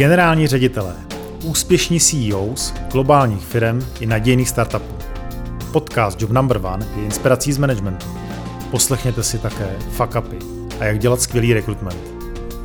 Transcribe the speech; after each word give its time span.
Generální 0.00 0.46
ředitelé, 0.46 0.94
úspěšní 1.44 2.00
CEOs 2.00 2.74
globálních 2.92 3.46
firm 3.46 3.80
i 4.00 4.06
nadějných 4.06 4.48
startupů. 4.48 4.94
Podcast 5.72 6.22
Job 6.22 6.30
Number 6.30 6.60
One 6.62 6.86
je 6.96 7.04
inspirací 7.04 7.52
z 7.52 7.58
managementu. 7.58 8.06
Poslechněte 8.70 9.22
si 9.22 9.38
také 9.38 9.76
fuck 9.90 10.16
upy 10.18 10.38
a 10.80 10.84
jak 10.84 10.98
dělat 10.98 11.20
skvělý 11.20 11.52
rekrutment. 11.52 11.96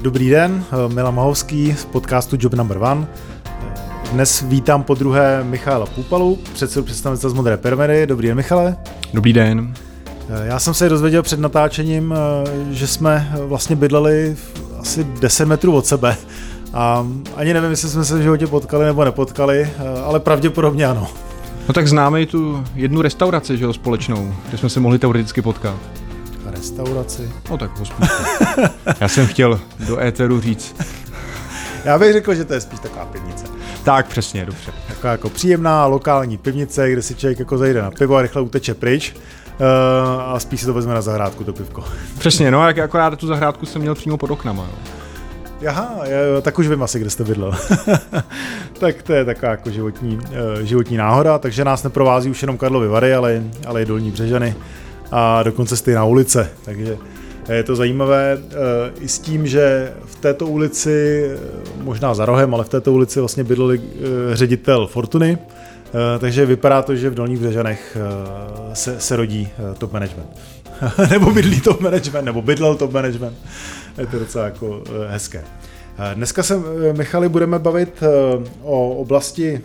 Dobrý 0.02 0.30
den, 0.30 0.64
Milan 0.88 1.16
Mahovský 1.16 1.76
z 1.78 1.86
podcastu 1.86 2.38
Job 2.40 2.54
Number 2.54 2.78
One. 2.78 3.08
Dnes 4.12 4.42
vítám 4.42 4.84
po 4.84 4.96
druhé 4.96 5.44
Michala 5.44 5.86
Půpalu, 5.86 6.40
předsedu 6.54 6.86
představitel 6.86 7.30
z 7.30 7.34
Modré 7.34 7.58
Permery. 7.58 8.08
Dobrý 8.08 8.28
den, 8.28 8.38
Michale. 8.38 8.78
Dobrý 9.14 9.34
den. 9.34 9.74
Já 10.44 10.60
jsem 10.60 10.74
se 10.74 10.90
dozvěděl 10.90 11.24
před 11.24 11.40
natáčením, 11.40 12.14
že 12.72 12.88
jsme 12.88 13.36
vlastně 13.40 13.76
bydleli 13.76 14.38
asi 14.80 15.04
10 15.04 15.46
metrů 15.46 15.76
od 15.76 15.86
sebe 15.86 16.18
a 16.76 17.08
ani 17.36 17.54
nevím, 17.54 17.70
jestli 17.70 17.90
jsme 17.90 18.06
se 18.06 18.18
v 18.18 18.22
životě 18.22 18.48
potkali 18.48 18.86
nebo 18.86 19.06
nepotkali, 19.06 19.70
ale 20.06 20.20
pravděpodobně 20.20 20.86
ano. 20.86 21.08
No 21.68 21.74
tak 21.74 21.88
známe 21.88 22.22
i 22.22 22.26
tu 22.26 22.64
jednu 22.76 23.02
restauraci, 23.02 23.58
že 23.58 23.64
jo, 23.64 23.74
společnou, 23.74 24.34
kde 24.50 24.58
jsme 24.58 24.70
se 24.70 24.80
mohli 24.80 25.00
teoreticky 25.00 25.42
potkat. 25.42 25.76
Restauraci? 26.46 27.32
No 27.50 27.58
tak 27.58 27.80
hospodu. 27.80 28.08
Já 29.00 29.08
jsem 29.08 29.28
chtěl 29.28 29.60
do 29.88 30.00
éteru 30.00 30.42
říct. 30.42 30.76
Já 31.86 32.00
bych 32.00 32.14
řekl, 32.14 32.36
že 32.36 32.46
to 32.46 32.54
je 32.54 32.62
spíš 32.62 32.80
taková 32.80 33.06
pivnice. 33.06 33.46
Tak, 33.84 34.08
přesně, 34.08 34.46
dobře. 34.46 34.72
Taková 34.88 35.12
jako 35.12 35.30
příjemná 35.30 35.86
lokální 35.86 36.38
pivnice, 36.38 36.92
kde 36.92 37.02
si 37.02 37.16
člověk 37.16 37.40
jako 37.40 37.58
zajde 37.58 37.82
na 37.82 37.92
pivo 37.92 38.16
a 38.16 38.22
rychle 38.22 38.42
uteče 38.42 38.74
pryč. 38.74 39.16
Uh, 39.16 40.22
a 40.22 40.40
spíš 40.40 40.60
si 40.60 40.66
to 40.66 40.74
vezme 40.74 40.94
na 40.94 41.02
zahrádku, 41.02 41.44
to 41.44 41.54
pivko. 41.54 41.84
Přesně, 42.18 42.52
no, 42.52 42.68
jak 42.68 42.78
akorát 42.80 43.20
tu 43.20 43.28
zahrádku 43.28 43.66
jsem 43.66 43.82
měl 43.82 43.96
přímo 43.96 44.18
pod 44.18 44.32
oknama. 44.32 44.64
Jo. 44.64 44.95
Aha, 45.68 46.02
jo, 46.06 46.42
tak 46.42 46.60
už 46.60 46.68
vím 46.68 46.84
asi, 46.84 47.00
kde 47.00 47.10
jste 47.10 47.24
bydlel. 47.24 47.54
tak 48.80 49.04
to 49.04 49.14
je 49.14 49.26
taková 49.26 49.52
jako 49.52 49.70
životní, 49.70 50.16
uh, 50.18 50.62
životní 50.62 50.98
náhoda, 50.98 51.38
takže 51.40 51.66
nás 51.66 51.84
neprovází 51.84 52.30
už 52.30 52.42
jenom 52.42 52.58
Karlovy 52.58 52.88
Vary, 52.88 53.14
ale, 53.14 53.44
ale 53.66 53.82
i 53.82 53.86
Dolní 53.86 54.12
Břežany 54.12 54.56
a 55.12 55.44
dokonce 55.44 55.78
stejná 55.78 56.06
ulice, 56.06 56.50
takže 56.66 56.98
je 57.50 57.64
to 57.64 57.76
zajímavé 57.76 58.38
uh, 58.38 59.04
i 59.04 59.08
s 59.08 59.20
tím, 59.20 59.48
že 59.48 59.94
v 60.06 60.16
této 60.16 60.48
ulici, 60.48 61.30
možná 61.78 62.14
za 62.14 62.26
rohem, 62.26 62.54
ale 62.54 62.64
v 62.64 62.70
této 62.70 62.94
ulici 62.94 63.20
vlastně 63.20 63.44
bydlel 63.44 63.78
ředitel 64.34 64.88
Fortuny, 64.88 65.38
takže 66.20 66.46
vypadá 66.46 66.82
to, 66.82 66.96
že 66.96 67.10
v 67.10 67.14
Dolních 67.14 67.40
Břežanech 67.40 67.98
se, 68.74 69.00
se 69.00 69.16
rodí 69.16 69.50
top 69.78 69.94
management. 69.94 70.30
nebo 71.10 71.32
bydlí 71.32 71.62
top 71.62 71.82
management, 71.82 72.26
nebo 72.26 72.42
bydlel 72.42 72.76
top 72.76 72.92
management. 72.92 73.38
Je 73.98 74.08
to 74.08 74.20
docela 74.20 74.46
jako 74.46 74.84
eh, 74.86 75.12
hezké. 75.12 75.44
Eh, 75.98 76.16
dneska 76.16 76.44
se, 76.44 76.56
eh, 76.90 76.94
Michali, 76.94 77.30
budeme 77.30 77.60
bavit 77.60 78.04
o 78.64 78.90
oblasti 78.90 79.62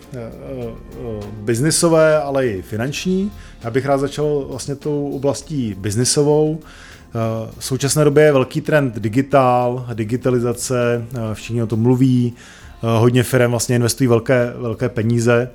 biznisové, 1.31 2.21
ale 2.21 2.47
i 2.47 2.61
finanční. 2.61 3.31
Já 3.63 3.69
bych 3.69 3.85
rád 3.85 3.97
začal 3.97 4.45
vlastně 4.49 4.75
tou 4.75 5.11
oblastí 5.11 5.75
biznisovou. 5.79 6.59
V 7.57 7.65
současné 7.65 8.03
době 8.03 8.23
je 8.23 8.31
velký 8.31 8.61
trend 8.61 8.99
digitál, 8.99 9.85
digitalizace, 9.93 11.05
všichni 11.33 11.63
o 11.63 11.67
tom 11.67 11.79
mluví, 11.79 12.33
hodně 12.81 13.23
firm 13.23 13.51
vlastně 13.51 13.75
investují 13.75 14.07
velké, 14.07 14.53
velké 14.57 14.89
peníze. 14.89 15.49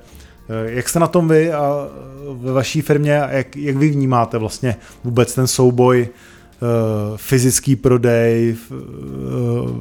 Jak 0.65 0.89
jste 0.89 0.99
na 0.99 1.07
tom 1.07 1.27
vy 1.27 1.53
a 1.53 1.87
ve 2.33 2.51
vaší 2.51 2.81
firmě 2.81 3.21
jak, 3.29 3.55
jak 3.55 3.75
vy 3.75 3.89
vnímáte 3.89 4.37
vlastně 4.37 4.75
vůbec 5.03 5.35
ten 5.35 5.47
souboj 5.47 6.09
fyzický 7.15 7.75
prodej, 7.75 8.55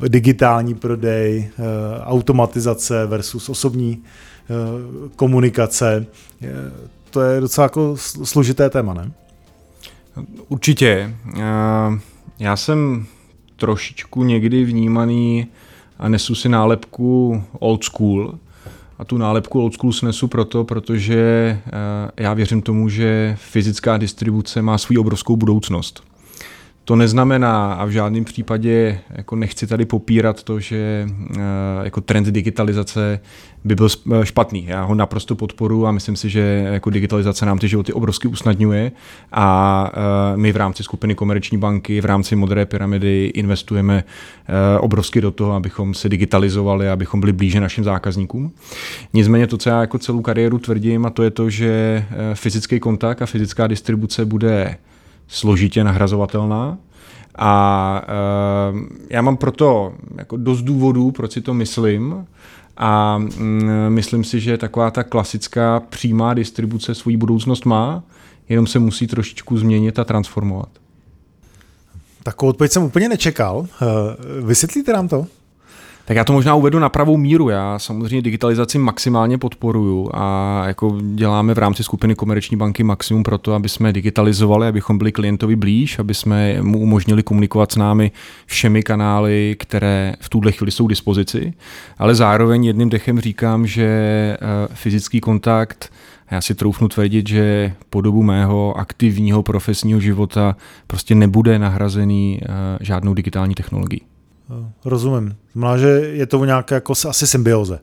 eh, 0.04 0.08
digitální 0.08 0.74
prodej, 0.74 1.48
eh, 1.48 1.62
automatizace 2.04 3.06
versus 3.06 3.48
osobní 3.48 4.02
komunikace. 5.16 6.06
To 7.10 7.20
je 7.20 7.40
docela 7.40 7.64
jako 7.64 7.96
složité 8.24 8.70
téma, 8.70 8.94
ne? 8.94 9.12
Určitě. 10.48 11.14
Já 12.38 12.56
jsem 12.56 13.06
trošičku 13.56 14.24
někdy 14.24 14.64
vnímaný 14.64 15.46
a 15.98 16.08
nesu 16.08 16.34
si 16.34 16.48
nálepku 16.48 17.42
old 17.58 17.84
school. 17.84 18.38
A 18.98 19.04
tu 19.04 19.18
nálepku 19.18 19.62
old 19.62 19.74
school 19.74 19.92
snesu 19.92 20.28
proto, 20.28 20.64
protože 20.64 21.58
já 22.16 22.34
věřím 22.34 22.62
tomu, 22.62 22.88
že 22.88 23.36
fyzická 23.40 23.96
distribuce 23.96 24.62
má 24.62 24.78
svou 24.78 25.00
obrovskou 25.00 25.36
budoucnost. 25.36 26.02
To 26.86 26.96
neznamená 26.96 27.74
a 27.74 27.84
v 27.84 27.90
žádném 27.90 28.24
případě 28.24 28.98
jako 29.10 29.36
nechci 29.36 29.66
tady 29.66 29.84
popírat 29.84 30.42
to, 30.42 30.60
že 30.60 31.08
eh, 31.36 31.40
jako 31.82 32.00
trend 32.00 32.26
digitalizace 32.26 33.20
by 33.64 33.74
byl 33.74 33.88
eh, 34.12 34.26
špatný. 34.26 34.66
Já 34.66 34.84
ho 34.84 34.94
naprosto 34.94 35.34
podporu 35.34 35.86
a 35.86 35.92
myslím 35.92 36.16
si, 36.16 36.30
že 36.30 36.68
jako 36.72 36.90
digitalizace 36.90 37.46
nám 37.46 37.58
ty 37.58 37.68
životy 37.68 37.92
obrovsky 37.92 38.28
usnadňuje 38.28 38.92
a 39.32 39.90
eh, 39.92 40.36
my 40.36 40.52
v 40.52 40.56
rámci 40.56 40.82
skupiny 40.82 41.14
Komerční 41.14 41.58
banky, 41.58 42.00
v 42.00 42.04
rámci 42.04 42.36
Modré 42.36 42.66
pyramidy 42.66 43.32
investujeme 43.34 44.04
obrovsky 44.80 45.20
do 45.20 45.30
toho, 45.30 45.52
abychom 45.52 45.94
se 45.94 46.08
digitalizovali, 46.08 46.88
abychom 46.88 47.20
byli 47.20 47.32
blíže 47.32 47.60
našim 47.60 47.84
zákazníkům. 47.84 48.52
Nicméně 49.14 49.46
to, 49.46 49.58
co 49.58 49.68
já 49.68 49.80
jako 49.80 49.98
celou 49.98 50.20
kariéru 50.20 50.58
tvrdím, 50.58 51.06
a 51.06 51.10
to 51.10 51.22
je 51.22 51.30
to, 51.30 51.50
že 51.50 52.04
fyzický 52.34 52.80
kontakt 52.80 53.22
a 53.22 53.26
fyzická 53.26 53.66
distribuce 53.66 54.24
bude 54.24 54.76
složitě 55.28 55.84
nahrazovatelná. 55.84 56.78
A 57.38 58.02
uh, 58.72 58.80
já 59.10 59.22
mám 59.22 59.36
proto 59.36 59.92
jako 60.18 60.36
dost 60.36 60.62
důvodů, 60.62 61.10
proč 61.10 61.32
si 61.32 61.40
to 61.40 61.54
myslím. 61.54 62.26
A 62.76 63.18
mm, 63.18 63.70
myslím 63.88 64.24
si, 64.24 64.40
že 64.40 64.58
taková 64.58 64.90
ta 64.90 65.02
klasická 65.02 65.80
přímá 65.80 66.34
distribuce 66.34 66.94
svoji 66.94 67.16
budoucnost 67.16 67.64
má, 67.64 68.02
jenom 68.48 68.66
se 68.66 68.78
musí 68.78 69.06
trošičku 69.06 69.58
změnit 69.58 69.98
a 69.98 70.04
transformovat. 70.04 70.68
Takovou 72.22 72.50
odpověď 72.50 72.72
jsem 72.72 72.82
úplně 72.82 73.08
nečekal. 73.08 73.66
Eh, 73.82 73.86
vysvětlíte 74.42 74.92
nám 74.92 75.08
to? 75.08 75.26
Tak 76.06 76.16
já 76.16 76.24
to 76.24 76.32
možná 76.32 76.54
uvedu 76.54 76.78
na 76.78 76.88
pravou 76.88 77.16
míru. 77.16 77.48
Já 77.48 77.78
samozřejmě 77.78 78.22
digitalizaci 78.22 78.78
maximálně 78.78 79.38
podporuju 79.38 80.10
a 80.14 80.62
jako 80.66 80.98
děláme 81.02 81.54
v 81.54 81.58
rámci 81.58 81.84
skupiny 81.84 82.14
Komerční 82.14 82.56
banky 82.56 82.82
maximum 82.82 83.22
pro 83.22 83.38
to, 83.38 83.54
aby 83.54 83.68
jsme 83.68 83.92
digitalizovali, 83.92 84.68
abychom 84.68 84.98
byli 84.98 85.12
klientovi 85.12 85.56
blíž, 85.56 85.98
aby 85.98 86.14
jsme 86.14 86.62
mu 86.62 86.78
umožnili 86.78 87.22
komunikovat 87.22 87.72
s 87.72 87.76
námi 87.76 88.10
všemi 88.46 88.82
kanály, 88.82 89.56
které 89.58 90.14
v 90.20 90.28
tuhle 90.28 90.52
chvíli 90.52 90.70
jsou 90.70 90.86
k 90.86 90.90
dispozici. 90.90 91.52
Ale 91.98 92.14
zároveň 92.14 92.64
jedným 92.64 92.88
dechem 92.88 93.20
říkám, 93.20 93.66
že 93.66 93.86
eh, 93.86 94.38
fyzický 94.74 95.20
kontakt 95.20 95.92
já 96.30 96.40
si 96.40 96.54
troufnu 96.54 96.88
tvrdit, 96.88 97.28
že 97.28 97.72
po 97.90 98.00
dobu 98.00 98.22
mého 98.22 98.78
aktivního 98.78 99.42
profesního 99.42 100.00
života 100.00 100.56
prostě 100.86 101.14
nebude 101.14 101.58
nahrazený 101.58 102.40
eh, 102.42 102.48
žádnou 102.80 103.14
digitální 103.14 103.54
technologií. 103.54 104.00
Rozumím. 104.84 105.36
Znamená, 105.52 105.76
že 105.76 105.88
je 105.88 106.26
to 106.26 106.44
nějaké 106.44 106.74
jako 106.74 106.92
asi 106.92 107.26
symbioze. 107.26 107.80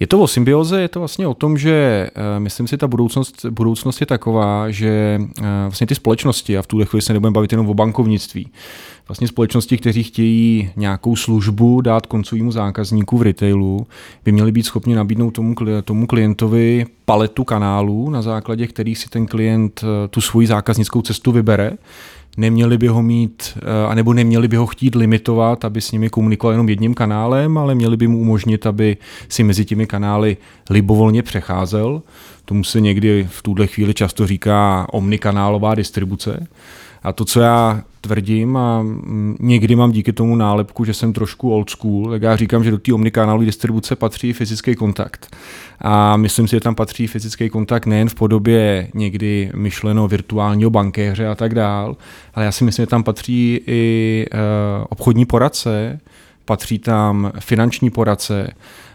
Je 0.00 0.06
to 0.06 0.20
o 0.20 0.26
symbioze, 0.26 0.80
je 0.80 0.88
to 0.88 0.98
vlastně 0.98 1.26
o 1.26 1.34
tom, 1.34 1.58
že 1.58 2.08
uh, 2.16 2.22
myslím 2.38 2.68
si, 2.68 2.76
ta 2.76 2.88
budoucnost, 2.88 3.46
budoucnost 3.50 4.00
je 4.00 4.06
taková, 4.06 4.70
že 4.70 5.20
uh, 5.20 5.46
vlastně 5.62 5.86
ty 5.86 5.94
společnosti, 5.94 6.58
a 6.58 6.62
v 6.62 6.66
tuhle 6.66 6.86
chvíli 6.86 7.02
se 7.02 7.12
nebudeme 7.12 7.34
bavit 7.34 7.52
jenom 7.52 7.68
o 7.68 7.74
bankovnictví, 7.74 8.48
vlastně 9.08 9.28
společnosti, 9.28 9.78
kteří 9.78 10.02
chtějí 10.02 10.70
nějakou 10.76 11.16
službu 11.16 11.80
dát 11.80 12.06
koncovému 12.06 12.52
zákazníku 12.52 13.18
v 13.18 13.22
retailu, 13.22 13.86
by 14.24 14.32
měli 14.32 14.52
být 14.52 14.66
schopni 14.66 14.94
nabídnout 14.94 15.30
tomu, 15.30 15.54
tomu 15.84 16.06
klientovi 16.06 16.86
paletu 17.04 17.44
kanálů, 17.44 18.10
na 18.10 18.22
základě 18.22 18.66
kterých 18.66 18.98
si 18.98 19.08
ten 19.08 19.26
klient 19.26 19.84
tu 20.10 20.20
svoji 20.20 20.46
zákaznickou 20.46 21.02
cestu 21.02 21.32
vybere 21.32 21.72
neměli 22.36 22.78
by 22.78 22.86
ho 22.88 23.02
mít, 23.02 23.58
eh, 23.58 23.86
anebo 23.88 24.12
neměli 24.12 24.48
by 24.48 24.56
ho 24.56 24.66
chtít 24.66 24.94
limitovat, 24.94 25.64
aby 25.64 25.80
s 25.80 25.92
nimi 25.92 26.10
komunikoval 26.10 26.52
jenom 26.52 26.68
jedním 26.68 26.94
kanálem, 26.94 27.58
ale 27.58 27.74
měli 27.74 27.96
by 27.96 28.08
mu 28.08 28.18
umožnit, 28.18 28.66
aby 28.66 28.96
si 29.28 29.42
mezi 29.42 29.64
těmi 29.64 29.86
kanály 29.86 30.36
libovolně 30.70 31.22
přecházel. 31.22 32.02
Tomu 32.44 32.64
se 32.64 32.80
někdy 32.80 33.26
v 33.30 33.42
tuhle 33.42 33.66
chvíli 33.66 33.94
často 33.94 34.26
říká 34.26 34.86
omnikanálová 34.92 35.74
distribuce. 35.74 36.46
A 37.06 37.12
to, 37.12 37.24
co 37.24 37.40
já 37.40 37.82
tvrdím 38.00 38.56
a 38.56 38.82
mm, 38.82 39.36
někdy 39.40 39.76
mám 39.76 39.92
díky 39.92 40.12
tomu 40.12 40.36
nálepku, 40.36 40.84
že 40.84 40.94
jsem 40.94 41.12
trošku 41.12 41.52
old 41.52 41.70
school, 41.70 42.10
tak 42.10 42.22
já 42.22 42.36
říkám, 42.36 42.64
že 42.64 42.70
do 42.70 42.78
té 42.78 42.92
omnikanálové 42.92 43.44
distribuce 43.44 43.96
patří 43.96 44.32
fyzický 44.32 44.74
kontakt. 44.74 45.36
A 45.80 46.16
myslím 46.16 46.48
si, 46.48 46.56
že 46.56 46.60
tam 46.60 46.74
patří 46.74 47.06
fyzický 47.06 47.50
kontakt 47.50 47.86
nejen 47.86 48.08
v 48.08 48.14
podobě 48.14 48.88
někdy 48.94 49.50
myšleno 49.54 50.08
virtuálního 50.08 50.70
bankéře 50.70 51.28
a 51.28 51.34
tak 51.34 51.54
dál, 51.54 51.96
ale 52.34 52.44
já 52.44 52.52
si 52.52 52.64
myslím, 52.64 52.82
že 52.82 52.90
tam 52.90 53.02
patří 53.02 53.60
i 53.66 54.26
uh, 54.32 54.38
obchodní 54.88 55.26
poradce, 55.26 56.00
patří 56.44 56.78
tam 56.78 57.32
finanční 57.40 57.90
poradce, 57.90 58.50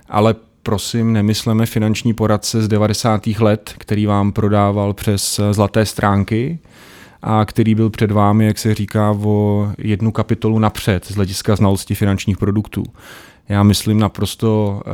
ale 0.09 0.35
prosím, 0.63 1.13
nemysleme 1.13 1.65
finanční 1.65 2.13
poradce 2.13 2.61
z 2.61 2.67
90. 2.67 3.27
let, 3.27 3.73
který 3.77 4.05
vám 4.05 4.31
prodával 4.31 4.93
přes 4.93 5.39
zlaté 5.51 5.85
stránky, 5.85 6.59
a 7.21 7.45
který 7.45 7.75
byl 7.75 7.89
před 7.89 8.11
vámi, 8.11 8.45
jak 8.45 8.57
se 8.57 8.75
říká, 8.75 9.11
o 9.23 9.67
jednu 9.77 10.11
kapitolu 10.11 10.59
napřed 10.59 11.05
z 11.05 11.15
hlediska 11.15 11.55
znalosti 11.55 11.95
finančních 11.95 12.37
produktů. 12.37 12.83
já 13.49 13.63
myslím 13.63 13.99
naprosto 13.99 14.81
uh, 14.85 14.91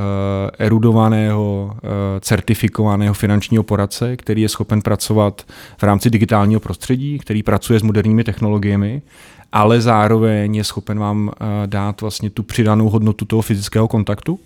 erudovaného, 0.60 1.72
uh, 1.72 1.80
certifikovaného 2.20 3.14
finančního 3.14 3.64
poradce, 3.64 4.18
který 4.18 4.42
je 4.42 4.50
schopen 4.50 4.82
pracovat 4.82 5.42
v 5.78 5.84
rámci 5.84 6.10
digitálního 6.10 6.60
prostředí, 6.60 7.20
který 7.20 7.44
pracuje 7.44 7.80
s 7.80 7.84
moderními 7.84 8.24
technologiemi, 8.24 9.02
ale 9.52 9.82
zároveň 9.82 10.56
je 10.56 10.64
schopen 10.64 11.00
vám 11.00 11.28
uh, 11.28 11.34
dát 11.66 12.02
vlastně 12.02 12.30
tu 12.30 12.44
přidanou 12.44 12.90
hodnotu 12.90 13.26
toho 13.26 13.42
fyzického 13.42 13.88
kontaktu, 13.88 14.40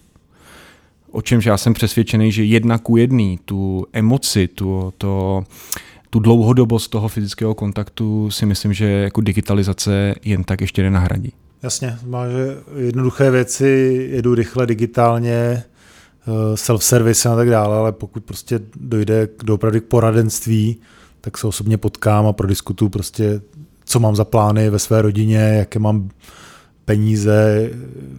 o 1.12 1.22
čemž 1.22 1.46
já 1.46 1.58
jsem 1.58 1.74
přesvědčený, 1.74 2.32
že 2.32 2.44
jedna 2.44 2.78
ku 2.78 2.98
jedný, 2.98 3.40
tu 3.46 3.86
emoci, 3.94 4.48
tu, 4.48 4.94
to, 4.98 5.44
tu 6.12 6.20
dlouhodobost 6.20 6.92
toho 6.92 7.08
fyzického 7.08 7.56
kontaktu 7.56 8.32
si 8.32 8.46
myslím, 8.46 8.74
že 8.74 8.86
jako 8.86 9.22
digitalizace 9.22 10.16
jen 10.26 10.44
tak 10.44 10.62
ještě 10.62 10.84
nenahradí. 10.84 11.34
Jasně, 11.64 11.98
má, 12.06 12.30
že 12.30 12.58
jednoduché 12.78 13.32
věci 13.32 13.68
jedu 14.12 14.36
rychle 14.36 14.66
digitálně, 14.66 15.34
eh, 15.34 15.64
self-service 16.56 17.30
a 17.30 17.36
tak 17.36 17.50
dále, 17.50 17.78
ale 17.78 17.92
pokud 17.92 18.24
prostě 18.24 18.60
dojde 18.76 19.28
k, 19.28 19.50
opravdu 19.50 19.80
k 19.80 19.84
poradenství, 19.84 20.78
tak 21.22 21.38
se 21.38 21.48
osobně 21.48 21.78
potkám 21.78 22.28
a 22.28 22.34
prodiskutuju 22.34 22.90
prostě, 22.90 23.42
co 23.86 24.00
mám 24.00 24.16
za 24.16 24.26
plány 24.26 24.70
ve 24.70 24.80
své 24.80 25.02
rodině, 25.02 25.38
jaké 25.38 25.80
mám 25.80 26.10
peníze, 26.86 27.70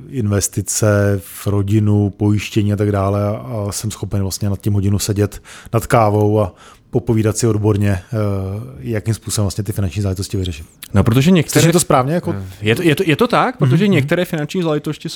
investice 0.09 1.21
v 1.25 1.47
rodinu, 1.47 2.11
pojištění 2.11 2.73
a 2.73 2.77
tak 2.77 2.93
dále 2.93 3.27
a 3.27 3.67
jsem 3.71 3.91
schopen 3.91 4.23
vlastně 4.23 4.51
nad 4.51 4.61
tím 4.61 4.73
hodinu 4.73 4.99
sedět 4.99 5.43
nad 5.73 5.87
kávou 5.87 6.41
a 6.41 6.55
popovídat 6.93 7.37
si 7.37 7.47
odborně, 7.47 7.91
eh, 7.91 8.03
jakým 8.81 9.15
způsobem 9.15 9.45
vlastně 9.45 9.65
ty 9.65 9.73
finanční 9.73 10.03
záležitosti 10.03 10.37
vyřešit. 10.37 10.67
No, 10.95 11.05
protože 11.05 11.31
některé... 11.31 11.69
je 11.69 11.73
to 11.73 11.81
správně? 11.81 12.15
Jako... 12.15 12.35
Eh, 12.39 12.45
je, 12.63 12.75
to, 12.75 12.83
je, 12.83 12.95
to, 12.95 13.03
je 13.07 13.17
to 13.17 13.29
tak, 13.29 13.57
protože 13.57 13.85
mm-hmm. 13.85 13.91
některé, 13.91 14.25
finanční 14.25 14.63
záležitosti, 14.63 15.09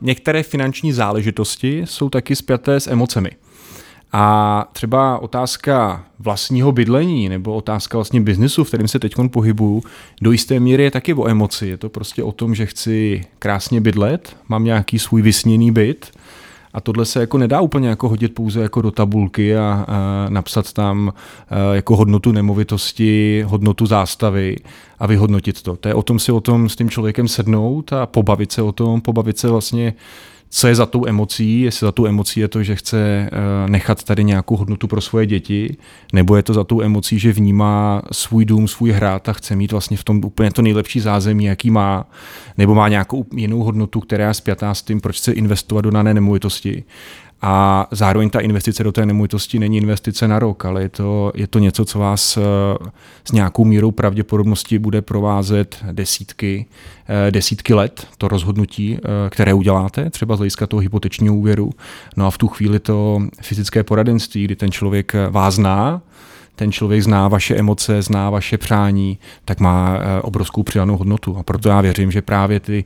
některé 0.00 0.42
finanční 0.42 0.92
záležitosti 0.92 1.82
jsou 1.84 2.10
taky 2.10 2.36
spjaté 2.36 2.80
s 2.80 2.86
emocemi. 2.86 3.30
A 4.12 4.68
třeba 4.72 5.18
otázka 5.18 6.04
vlastního 6.18 6.72
bydlení 6.72 7.28
nebo 7.28 7.54
otázka 7.54 7.98
vlastně 7.98 8.20
biznesu, 8.20 8.64
v 8.64 8.68
kterém 8.68 8.88
se 8.88 8.98
teď 8.98 9.14
pohybuju, 9.30 9.82
do 10.22 10.32
jisté 10.32 10.60
míry 10.60 10.82
je 10.82 10.90
taky 10.90 11.14
o 11.14 11.28
emoci. 11.28 11.66
Je 11.66 11.76
to 11.76 11.88
prostě 11.88 12.22
o 12.22 12.32
tom, 12.32 12.54
že 12.54 12.66
chci 12.66 13.24
krásně 13.38 13.80
bydlet, 13.80 14.36
mám 14.48 14.64
nějaký 14.64 14.98
svůj 14.98 15.22
vysněný 15.22 15.72
byt 15.72 16.10
a 16.78 16.80
tohle 16.80 17.04
se 17.04 17.20
jako 17.20 17.38
nedá 17.38 17.60
úplně 17.60 17.88
jako 17.88 18.08
hodit 18.08 18.34
pouze 18.34 18.60
jako 18.60 18.82
do 18.82 18.90
tabulky 18.90 19.56
a, 19.56 19.84
a 19.88 20.26
napsat 20.28 20.72
tam 20.72 21.12
a, 21.50 21.74
jako 21.74 21.96
hodnotu 21.96 22.32
nemovitosti, 22.32 23.44
hodnotu 23.46 23.86
zástavy 23.86 24.56
a 24.98 25.06
vyhodnotit 25.06 25.62
to. 25.62 25.76
To 25.76 25.88
je 25.88 25.94
o 25.94 26.02
tom 26.02 26.18
si 26.18 26.32
o 26.32 26.40
tom 26.40 26.68
s 26.68 26.76
tím 26.76 26.90
člověkem 26.90 27.28
sednout 27.28 27.92
a 27.92 28.06
pobavit 28.06 28.52
se 28.52 28.62
o 28.62 28.72
tom, 28.72 29.00
pobavit 29.00 29.38
se 29.38 29.48
vlastně 29.48 29.94
co 30.50 30.68
je 30.68 30.74
za 30.74 30.86
tou 30.86 31.06
emocí, 31.06 31.60
jestli 31.60 31.84
za 31.84 31.92
tou 31.92 32.06
emocí 32.06 32.40
je 32.40 32.48
to, 32.48 32.62
že 32.62 32.76
chce 32.76 32.98
eh, 32.98 33.30
nechat 33.70 34.04
tady 34.04 34.24
nějakou 34.24 34.56
hodnotu 34.56 34.86
pro 34.86 35.00
svoje 35.00 35.26
děti, 35.26 35.76
nebo 36.12 36.36
je 36.36 36.42
to 36.42 36.54
za 36.54 36.64
tou 36.64 36.82
emocí, 36.82 37.18
že 37.18 37.32
vnímá 37.32 38.02
svůj 38.12 38.44
dům, 38.44 38.68
svůj 38.68 38.90
hrad 38.90 39.28
a 39.28 39.32
chce 39.32 39.56
mít 39.56 39.72
vlastně 39.72 39.96
v 39.96 40.04
tom 40.04 40.24
úplně 40.24 40.50
to 40.50 40.62
nejlepší 40.62 41.00
zázemí, 41.00 41.44
jaký 41.44 41.70
má, 41.70 42.10
nebo 42.58 42.74
má 42.74 42.88
nějakou 42.88 43.26
jinou 43.34 43.62
hodnotu, 43.62 44.00
která 44.00 44.28
je 44.28 44.34
spjatá 44.34 44.74
s 44.74 44.82
tím, 44.82 45.00
proč 45.00 45.16
chce 45.16 45.32
investovat 45.32 45.80
do 45.80 45.90
dané 45.90 46.14
nemovitosti. 46.14 46.84
A 47.42 47.86
zároveň 47.90 48.30
ta 48.30 48.40
investice 48.40 48.84
do 48.84 48.92
té 48.92 49.06
nemovitosti 49.06 49.58
není 49.58 49.76
investice 49.76 50.28
na 50.28 50.38
rok, 50.38 50.64
ale 50.64 50.82
je 50.82 50.88
to, 50.88 51.32
je 51.34 51.46
to 51.46 51.58
něco, 51.58 51.84
co 51.84 51.98
vás 51.98 52.36
eh, 52.36 52.40
s 53.24 53.32
nějakou 53.32 53.64
mírou 53.64 53.90
pravděpodobnosti 53.90 54.78
bude 54.78 55.02
provázet 55.02 55.84
desítky, 55.92 56.66
eh, 57.08 57.30
desítky 57.30 57.74
let, 57.74 58.06
to 58.18 58.28
rozhodnutí, 58.28 58.98
eh, 58.98 59.30
které 59.30 59.54
uděláte, 59.54 60.10
třeba 60.10 60.36
z 60.36 60.38
hlediska 60.38 60.66
toho 60.66 60.80
hypotečního 60.80 61.36
úvěru. 61.36 61.70
No 62.16 62.26
a 62.26 62.30
v 62.30 62.38
tu 62.38 62.48
chvíli 62.48 62.78
to 62.78 63.22
fyzické 63.42 63.84
poradenství, 63.84 64.44
kdy 64.44 64.56
ten 64.56 64.70
člověk 64.70 65.12
vás 65.30 65.54
zná, 65.54 66.02
ten 66.56 66.72
člověk 66.72 67.02
zná 67.02 67.28
vaše 67.28 67.56
emoce, 67.56 68.02
zná 68.02 68.30
vaše 68.30 68.58
přání, 68.58 69.18
tak 69.44 69.60
má 69.60 69.98
obrovskou 70.22 70.62
přidanou 70.62 70.96
hodnotu. 70.96 71.36
A 71.36 71.42
proto 71.42 71.68
já 71.68 71.80
věřím, 71.80 72.10
že 72.10 72.22
právě 72.22 72.60
ty 72.60 72.84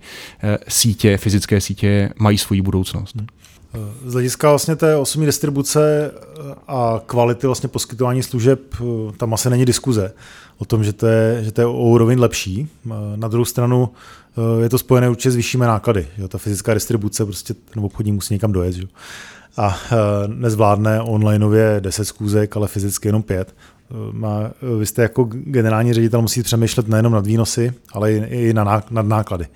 sítě, 0.69 1.17
fyzické 1.17 1.61
sítě 1.61 2.11
mají 2.19 2.39
svoji 2.39 2.63
budoucnost. 2.63 3.17
Hmm. 3.17 3.27
Z 4.07 4.13
hlediska 4.13 4.49
vlastně 4.49 4.77
té 4.77 4.97
osobní 4.97 5.27
distribuce 5.27 6.11
a 6.69 7.01
kvality 7.07 7.47
vlastně 7.47 7.69
poskytování 7.69 8.23
služeb, 8.23 8.61
tam 9.17 9.35
asi 9.35 9.51
není 9.51 9.65
diskuze 9.65 10.13
o 10.59 10.65
tom, 10.65 10.85
že 10.85 10.93
to 10.93 11.07
je, 11.07 11.45
že 11.45 11.53
to 11.53 11.61
je 11.61 11.67
o 11.67 11.73
úroveň 11.73 12.19
lepší. 12.19 12.69
Na 13.17 13.29
druhou 13.29 13.45
stranu 13.45 13.89
je 14.63 14.69
to 14.69 14.79
spojené 14.79 15.11
určitě 15.11 15.31
s 15.31 15.37
vyššími 15.37 15.67
náklady. 15.67 16.07
Že? 16.19 16.29
Ta 16.29 16.39
fyzická 16.39 16.75
distribuce, 16.75 17.25
prostě 17.25 17.55
ten 17.55 17.85
obchodník 17.85 18.15
musí 18.15 18.35
někam 18.35 18.53
dojet. 18.53 18.73
Že? 18.73 18.83
A 19.57 19.79
nezvládne 20.27 21.01
onlineově 21.01 21.77
10 21.81 22.05
zkůzek, 22.05 22.57
ale 22.57 22.69
fyzicky 22.69 23.09
jenom 23.09 23.23
5. 23.23 23.55
Má, 24.13 24.51
vy 24.79 24.87
jste 24.87 25.03
jako 25.03 25.25
generální 25.25 25.95
ředitel 25.95 26.23
musí 26.23 26.43
přemýšlet 26.43 26.89
nejenom 26.89 27.13
nad 27.13 27.27
výnosy, 27.27 27.73
ale 27.93 28.13
i 28.13 28.53
na, 28.53 28.83
nad 28.91 29.07
náklady. 29.07 29.47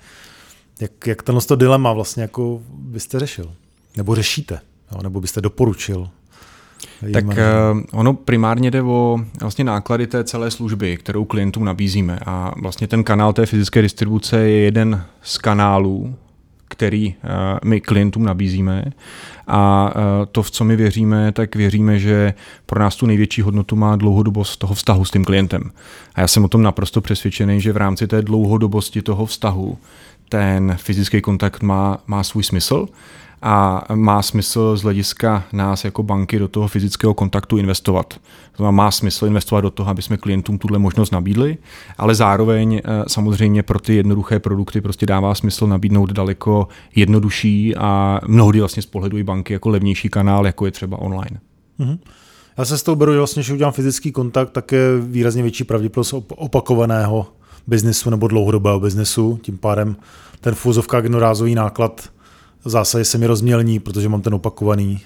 Jak, 0.81 1.07
jak 1.07 1.23
tenhle 1.23 1.41
dilema 1.55 1.93
vlastně 1.93 2.21
jako 2.21 2.61
byste 2.69 3.19
řešil? 3.19 3.51
Nebo 3.97 4.15
řešíte? 4.15 4.59
Jo? 4.91 5.03
Nebo 5.03 5.21
byste 5.21 5.41
doporučil? 5.41 6.09
Tak 7.13 7.25
uh, 7.25 7.33
ono 7.91 8.13
primárně 8.13 8.71
jde 8.71 8.81
o 8.81 9.19
vlastně 9.41 9.63
náklady 9.63 10.07
té 10.07 10.23
celé 10.23 10.51
služby, 10.51 10.97
kterou 10.97 11.25
klientům 11.25 11.65
nabízíme. 11.65 12.19
A 12.25 12.53
vlastně 12.61 12.87
ten 12.87 13.03
kanál 13.03 13.33
té 13.33 13.45
fyzické 13.45 13.81
distribuce 13.81 14.37
je 14.37 14.59
jeden 14.59 15.03
z 15.21 15.37
kanálů, 15.37 16.15
který 16.67 17.07
uh, 17.07 17.31
my 17.63 17.81
klientům 17.81 18.23
nabízíme. 18.23 18.85
A 19.47 19.91
uh, 19.95 20.01
to, 20.31 20.43
v 20.43 20.51
co 20.51 20.63
my 20.63 20.75
věříme, 20.75 21.31
tak 21.31 21.55
věříme, 21.55 21.99
že 21.99 22.33
pro 22.65 22.79
nás 22.79 22.95
tu 22.95 23.05
největší 23.05 23.41
hodnotu 23.41 23.75
má 23.75 23.95
dlouhodobost 23.95 24.59
toho 24.59 24.73
vztahu 24.73 25.05
s 25.05 25.11
tím 25.11 25.25
klientem. 25.25 25.71
A 26.15 26.21
já 26.21 26.27
jsem 26.27 26.45
o 26.45 26.47
tom 26.47 26.61
naprosto 26.61 27.01
přesvědčený, 27.01 27.61
že 27.61 27.73
v 27.73 27.77
rámci 27.77 28.07
té 28.07 28.21
dlouhodobosti 28.21 29.01
toho 29.01 29.25
vztahu 29.25 29.77
ten 30.29 30.75
fyzický 30.79 31.21
kontakt 31.21 31.63
má, 31.63 31.97
má 32.07 32.23
svůj 32.23 32.43
smysl 32.43 32.87
a 33.41 33.85
má 33.95 34.21
smysl 34.21 34.77
z 34.77 34.83
hlediska 34.83 35.43
nás 35.53 35.85
jako 35.85 36.03
banky 36.03 36.39
do 36.39 36.47
toho 36.47 36.67
fyzického 36.67 37.13
kontaktu 37.13 37.57
investovat. 37.57 38.13
To 38.51 38.57
znamená, 38.57 38.71
má 38.71 38.91
smysl 38.91 39.25
investovat 39.25 39.61
do 39.61 39.71
toho, 39.71 39.89
aby 39.89 40.01
jsme 40.01 40.17
klientům 40.17 40.57
tuhle 40.57 40.79
možnost 40.79 41.11
nabídli, 41.11 41.57
ale 41.97 42.15
zároveň 42.15 42.75
eh, 42.75 43.03
samozřejmě 43.07 43.63
pro 43.63 43.79
ty 43.79 43.95
jednoduché 43.95 44.39
produkty 44.39 44.81
prostě 44.81 45.05
dává 45.05 45.35
smysl 45.35 45.67
nabídnout 45.67 46.11
daleko 46.11 46.67
jednodušší 46.95 47.75
a 47.75 48.19
mnohdy 48.27 48.59
vlastně 48.59 48.83
z 48.83 48.85
pohledu 48.85 49.17
i 49.17 49.23
banky 49.23 49.53
jako 49.53 49.69
levnější 49.69 50.09
kanál, 50.09 50.45
jako 50.45 50.65
je 50.65 50.71
třeba 50.71 50.99
online. 50.99 51.39
Mm-hmm. 51.79 51.97
Já 52.57 52.65
se 52.65 52.77
s 52.77 52.83
tou 52.83 52.95
beru, 52.95 53.11
že 53.11 53.17
vlastně, 53.17 53.43
že 53.43 53.53
udělám 53.53 53.73
fyzický 53.73 54.11
kontakt, 54.11 54.49
tak 54.49 54.71
je 54.71 54.99
výrazně 54.99 55.41
větší 55.41 55.63
pravděpodobnost 55.63 56.25
opakovaného 56.35 57.27
biznesu 57.67 58.09
nebo 58.09 58.27
dlouhodobého 58.27 58.79
biznesu. 58.79 59.39
Tím 59.41 59.57
pádem 59.57 59.95
ten 60.41 60.55
fúzovka 60.55 60.97
jednorázový 60.97 61.55
náklad 61.55 62.09
zásadě 62.65 63.05
se 63.05 63.17
mi 63.17 63.27
rozmělní, 63.27 63.79
protože 63.79 64.09
mám 64.09 64.21
ten 64.21 64.33
opakovaný, 64.33 65.01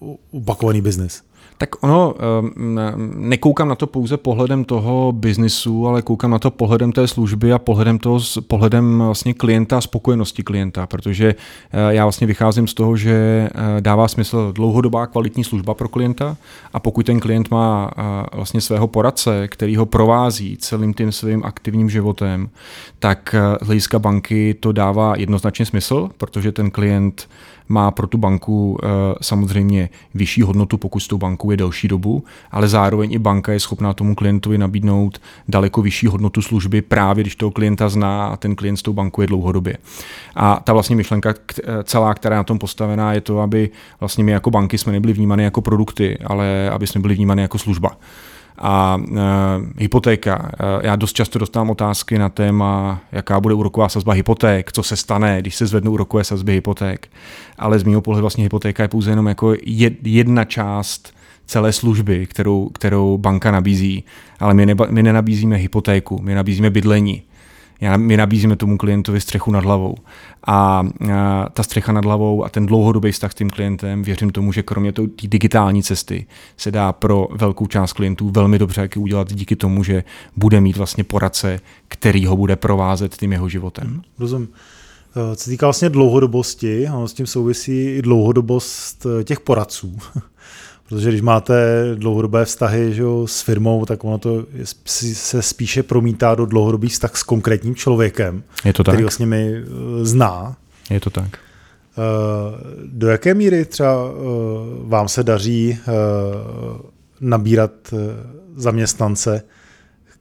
uh, 0.00 0.16
opakovaný 0.30 0.80
biznis. 0.80 1.22
Tak 1.58 1.84
ono, 1.84 2.14
ehm, 2.18 3.12
nekoukám 3.16 3.68
na 3.68 3.74
to 3.74 3.86
pouze 3.86 4.16
pohledem 4.16 4.64
toho 4.64 5.12
biznisu, 5.12 5.88
ale 5.88 6.02
koukám 6.02 6.30
na 6.30 6.38
to 6.38 6.50
pohledem 6.50 6.92
té 6.92 7.08
služby 7.08 7.52
a 7.52 7.58
pohledem, 7.58 7.98
toho, 7.98 8.20
pohledem 8.46 8.98
vlastně 8.98 9.34
klienta 9.34 9.80
spokojenosti 9.80 10.42
klienta, 10.42 10.86
protože 10.86 11.34
eh, 11.72 11.94
já 11.94 12.04
vlastně 12.04 12.26
vycházím 12.26 12.68
z 12.68 12.74
toho, 12.74 12.96
že 12.96 13.12
eh, 13.14 13.80
dává 13.80 14.08
smysl 14.08 14.52
dlouhodobá 14.52 15.06
kvalitní 15.06 15.44
služba 15.44 15.74
pro 15.74 15.88
klienta 15.88 16.36
a 16.72 16.80
pokud 16.80 17.06
ten 17.06 17.20
klient 17.20 17.50
má 17.50 17.90
eh, 17.96 18.02
vlastně 18.36 18.60
svého 18.60 18.88
poradce, 18.88 19.48
který 19.48 19.76
ho 19.76 19.86
provází 19.86 20.56
celým 20.56 20.94
tím 20.94 21.12
svým 21.12 21.44
aktivním 21.44 21.90
životem, 21.90 22.48
tak 22.98 23.34
z 23.62 23.66
hlediska 23.66 23.98
banky 23.98 24.54
to 24.60 24.72
dává 24.72 25.14
jednoznačně 25.16 25.66
smysl, 25.66 26.10
protože 26.16 26.52
ten 26.52 26.70
klient 26.70 27.28
má 27.68 27.90
pro 27.90 28.06
tu 28.06 28.18
banku 28.18 28.78
eh, 28.82 28.86
samozřejmě 29.22 29.88
vyšší 30.14 30.42
hodnotu, 30.42 30.78
pokud 30.78 31.00
s 31.00 31.08
tou 31.08 31.18
bankou 31.18 31.50
je 31.50 31.56
delší 31.56 31.88
dobu, 31.88 32.24
ale 32.50 32.68
zároveň 32.68 33.12
i 33.12 33.18
banka 33.18 33.52
je 33.52 33.60
schopná 33.60 33.94
tomu 33.94 34.14
klientovi 34.14 34.58
nabídnout 34.58 35.20
daleko 35.48 35.82
vyšší 35.82 36.06
hodnotu 36.06 36.42
služby 36.42 36.82
právě 36.82 37.24
když 37.24 37.36
toho 37.36 37.50
klienta 37.50 37.88
zná 37.88 38.26
a 38.26 38.36
ten 38.36 38.56
klient 38.56 38.76
s 38.76 38.82
tou 38.82 38.92
bankou 38.92 39.20
je 39.20 39.26
dlouhodobě. 39.26 39.76
A 40.34 40.60
ta 40.64 40.72
vlastně 40.72 40.96
myšlenka 40.96 41.34
eh, 41.34 41.84
celá, 41.84 42.14
která 42.14 42.34
je 42.34 42.38
na 42.38 42.44
tom 42.44 42.58
postavená, 42.58 43.12
je 43.12 43.20
to, 43.20 43.40
aby 43.40 43.70
vlastně 44.00 44.24
my 44.24 44.32
jako 44.32 44.50
banky 44.50 44.78
jsme 44.78 44.92
nebyli 44.92 45.12
vnímány 45.12 45.44
jako 45.44 45.60
produkty, 45.60 46.18
ale 46.18 46.70
aby 46.70 46.86
jsme 46.86 47.00
byli 47.00 47.14
vnímány 47.14 47.42
jako 47.42 47.58
služba. 47.58 47.96
A 48.58 48.98
e, 49.16 49.20
hypotéka. 49.78 50.50
E, 50.82 50.86
já 50.86 50.96
dost 50.96 51.12
často 51.12 51.38
dostávám 51.38 51.70
otázky 51.70 52.18
na 52.18 52.28
téma, 52.28 53.00
jaká 53.12 53.40
bude 53.40 53.54
úroková 53.54 53.88
sazba 53.88 54.12
hypoték, 54.12 54.72
co 54.72 54.82
se 54.82 54.96
stane, 54.96 55.40
když 55.40 55.56
se 55.56 55.66
zvednou 55.66 55.92
úrokové 55.92 56.24
sazby 56.24 56.52
hypoték. 56.52 57.08
Ale 57.58 57.78
z 57.78 57.82
mého 57.82 58.00
pohledu 58.00 58.22
vlastně 58.22 58.44
hypotéka 58.44 58.82
je 58.82 58.88
pouze 58.88 59.10
jenom 59.10 59.26
jako 59.26 59.54
jedna 60.02 60.44
část 60.44 61.16
celé 61.46 61.72
služby, 61.72 62.26
kterou, 62.26 62.68
kterou 62.68 63.18
banka 63.18 63.50
nabízí. 63.50 64.04
Ale 64.40 64.54
my, 64.54 64.66
neba, 64.66 64.86
my 64.90 65.02
nenabízíme 65.02 65.56
hypotéku, 65.56 66.18
my 66.22 66.34
nabízíme 66.34 66.70
bydlení. 66.70 67.22
Já, 67.80 67.96
my 67.96 68.16
nabízíme 68.16 68.56
tomu 68.56 68.78
klientovi 68.78 69.20
střechu 69.20 69.50
nad 69.50 69.64
hlavou. 69.64 69.94
A, 70.46 70.82
a 71.12 71.48
ta 71.52 71.62
střecha 71.62 71.92
nad 71.92 72.04
hlavou 72.04 72.44
a 72.44 72.48
ten 72.48 72.66
dlouhodobý 72.66 73.12
vztah 73.12 73.32
s 73.32 73.34
tím 73.34 73.50
klientem, 73.50 74.02
věřím 74.02 74.30
tomu, 74.30 74.52
že 74.52 74.62
kromě 74.62 74.92
té 74.92 75.02
digitální 75.22 75.82
cesty 75.82 76.26
se 76.56 76.70
dá 76.70 76.92
pro 76.92 77.28
velkou 77.32 77.66
část 77.66 77.92
klientů 77.92 78.30
velmi 78.30 78.58
dobře 78.58 78.80
jak 78.80 78.96
udělat 78.96 79.32
díky 79.32 79.56
tomu, 79.56 79.84
že 79.84 80.04
bude 80.36 80.60
mít 80.60 80.76
vlastně 80.76 81.04
poradce, 81.04 81.60
který 81.88 82.26
ho 82.26 82.36
bude 82.36 82.56
provázet 82.56 83.16
tím 83.16 83.32
jeho 83.32 83.48
životem. 83.48 83.86
Hmm, 83.86 84.02
rozumím. 84.18 84.48
Eh, 85.16 85.36
co 85.36 85.44
se 85.44 85.50
týká 85.50 85.66
vlastně 85.66 85.88
dlouhodobosti, 85.88 86.88
s 87.06 87.12
tím 87.12 87.26
souvisí 87.26 87.84
i 87.84 88.02
dlouhodobost 88.02 89.06
eh, 89.06 89.24
těch 89.24 89.40
poradců. 89.40 89.98
Protože 90.88 91.08
když 91.08 91.20
máte 91.20 91.84
dlouhodobé 91.94 92.44
vztahy 92.44 92.94
že 92.94 93.02
jo, 93.02 93.26
s 93.26 93.40
firmou, 93.40 93.84
tak 93.84 94.04
ono 94.04 94.18
to 94.18 94.46
se 94.64 95.42
spíše 95.42 95.82
promítá 95.82 96.34
do 96.34 96.46
dlouhodobých 96.46 96.92
vztah 96.92 97.16
s 97.16 97.22
konkrétním 97.22 97.74
člověkem, 97.74 98.42
Je 98.64 98.72
to 98.72 98.82
který 98.82 98.96
tak. 98.96 99.04
vlastně 99.04 99.26
mi 99.26 99.54
eh, 99.56 99.64
zná. 100.04 100.56
Je 100.90 101.00
to 101.00 101.10
tak. 101.10 101.38
Do 102.86 103.08
jaké 103.08 103.34
míry 103.34 103.64
třeba 103.64 103.94
vám 104.82 105.08
se 105.08 105.22
daří 105.22 105.78
nabírat 107.20 107.72
zaměstnance, 108.56 109.42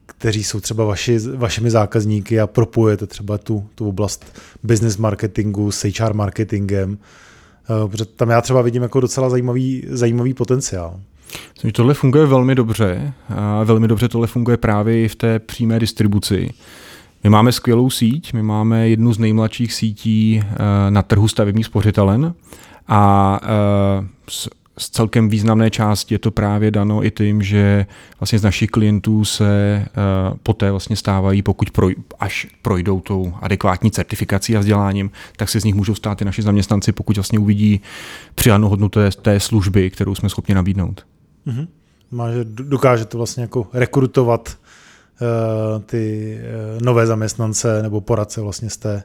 kteří 0.06 0.44
jsou 0.44 0.60
třeba 0.60 0.86
vaši, 0.86 1.20
vašimi 1.36 1.72
zákazníky 1.72 2.40
a 2.40 2.48
propojujete 2.48 3.08
třeba 3.08 3.38
tu, 3.38 3.70
tu 3.76 3.90
oblast 3.90 4.40
business 4.64 4.98
marketingu 4.98 5.72
s 5.72 5.84
HR 6.00 6.14
marketingem, 6.14 6.98
eh, 7.02 7.06
protože 7.88 8.06
tam 8.06 8.30
já 8.30 8.42
třeba 8.42 8.62
vidím 8.62 8.84
jako 8.84 9.00
docela 9.00 9.30
zajímavý, 9.30 9.84
zajímavý 9.90 10.34
potenciál. 10.34 11.00
Myslím, 11.54 11.70
že 11.70 11.74
tohle 11.74 11.94
funguje 11.94 12.26
velmi 12.26 12.56
dobře 12.56 13.14
a 13.30 13.64
velmi 13.64 13.88
dobře 13.88 14.10
tohle 14.10 14.28
funguje 14.28 14.58
právě 14.58 15.04
i 15.04 15.08
v 15.08 15.16
té 15.16 15.40
přímé 15.40 15.80
distribuci. 15.80 16.50
My 17.24 17.30
máme 17.30 17.52
skvělou 17.52 17.90
síť, 17.90 18.34
my 18.34 18.44
máme 18.44 18.90
jednu 18.90 19.14
z 19.14 19.20
nejmladších 19.20 19.74
sítí 19.74 20.44
eh, 20.44 20.58
na 20.92 21.02
trhu 21.02 21.28
stavebních 21.28 21.66
spořitelen 21.66 22.34
a 22.88 23.40
eh, 23.44 24.08
z 24.77 24.89
celkem 24.89 25.29
významné 25.29 25.70
části 25.70 26.13
je 26.13 26.20
to 26.20 26.32
právě 26.32 26.72
dano 26.72 27.05
i 27.05 27.12
tím, 27.12 27.41
že 27.41 27.86
vlastně 28.20 28.39
z 28.39 28.44
našich 28.44 28.70
klientů 28.70 29.25
se 29.25 29.86
uh, 30.32 30.38
poté 30.44 30.72
vlastně 30.72 30.96
stávají, 30.96 31.41
pokud 31.41 31.72
proj, 31.72 31.96
až 32.20 32.48
projdou 32.62 33.00
tou 33.00 33.34
adekvátní 33.41 33.91
certifikací 33.91 34.58
a 34.58 34.60
vzděláním, 34.60 35.12
tak 35.38 35.50
se 35.50 35.60
z 35.60 35.63
nich 35.63 35.75
můžou 35.75 35.96
stát 35.96 36.22
i 36.22 36.25
naši 36.25 36.41
zaměstnanci, 36.41 36.91
pokud 36.91 37.17
vlastně 37.17 37.39
uvidí 37.39 37.82
přidanou 38.36 38.70
hodnotu 38.70 39.00
té, 39.00 39.12
té 39.12 39.39
služby, 39.39 39.89
kterou 39.89 40.15
jsme 40.15 40.29
schopni 40.29 40.55
nabídnout. 40.55 41.05
Mm-hmm. 41.48 41.67
Má, 42.12 42.32
že 42.32 42.44
dokáže 42.44 43.05
to 43.05 43.17
vlastně 43.17 43.41
jako 43.41 43.67
rekrutovat 43.74 44.58
uh, 45.22 45.82
ty 45.82 46.38
uh, 46.75 46.82
nové 46.82 47.08
zaměstnance 47.08 47.84
nebo 47.84 48.01
poradce 48.01 48.41
vlastně 48.41 48.70
z 48.70 48.77
té 48.77 49.03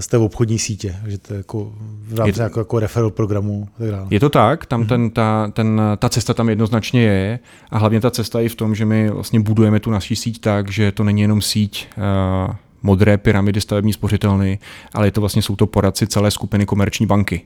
z 0.00 0.06
té 0.06 0.18
obchodní 0.18 0.58
sítě, 0.58 0.96
že 1.06 1.18
to 1.18 1.34
je 1.34 1.38
jako 1.38 1.72
v 2.08 2.18
rámci 2.18 2.40
je, 2.40 2.42
jako, 2.42 2.60
jako 2.60 2.78
referral 2.78 3.10
programu. 3.10 3.68
Tak 3.78 3.90
dále. 3.90 4.06
Je 4.10 4.20
to 4.20 4.28
tak, 4.28 4.66
tam 4.66 4.82
mm-hmm. 4.82 4.88
ten, 4.88 5.10
ta, 5.10 5.50
ten, 5.52 5.80
ta 5.98 6.08
cesta 6.08 6.34
tam 6.34 6.48
jednoznačně 6.48 7.02
je 7.02 7.38
a 7.70 7.78
hlavně 7.78 8.00
ta 8.00 8.10
cesta 8.10 8.40
je 8.40 8.48
v 8.48 8.54
tom, 8.54 8.74
že 8.74 8.84
my 8.84 9.10
vlastně 9.10 9.40
budujeme 9.40 9.80
tu 9.80 9.90
naší 9.90 10.16
síť 10.16 10.40
tak, 10.40 10.70
že 10.70 10.92
to 10.92 11.04
není 11.04 11.22
jenom 11.22 11.42
síť 11.42 11.88
uh, 11.96 12.54
modré 12.82 13.18
pyramidy 13.18 13.60
stavební 13.60 13.92
spořitelny, 13.92 14.58
ale 14.92 15.06
je 15.06 15.10
to 15.10 15.20
vlastně 15.20 15.42
jsou 15.42 15.56
to 15.56 15.66
poradci 15.66 16.06
celé 16.06 16.30
skupiny 16.30 16.66
komerční 16.66 17.06
banky. 17.06 17.42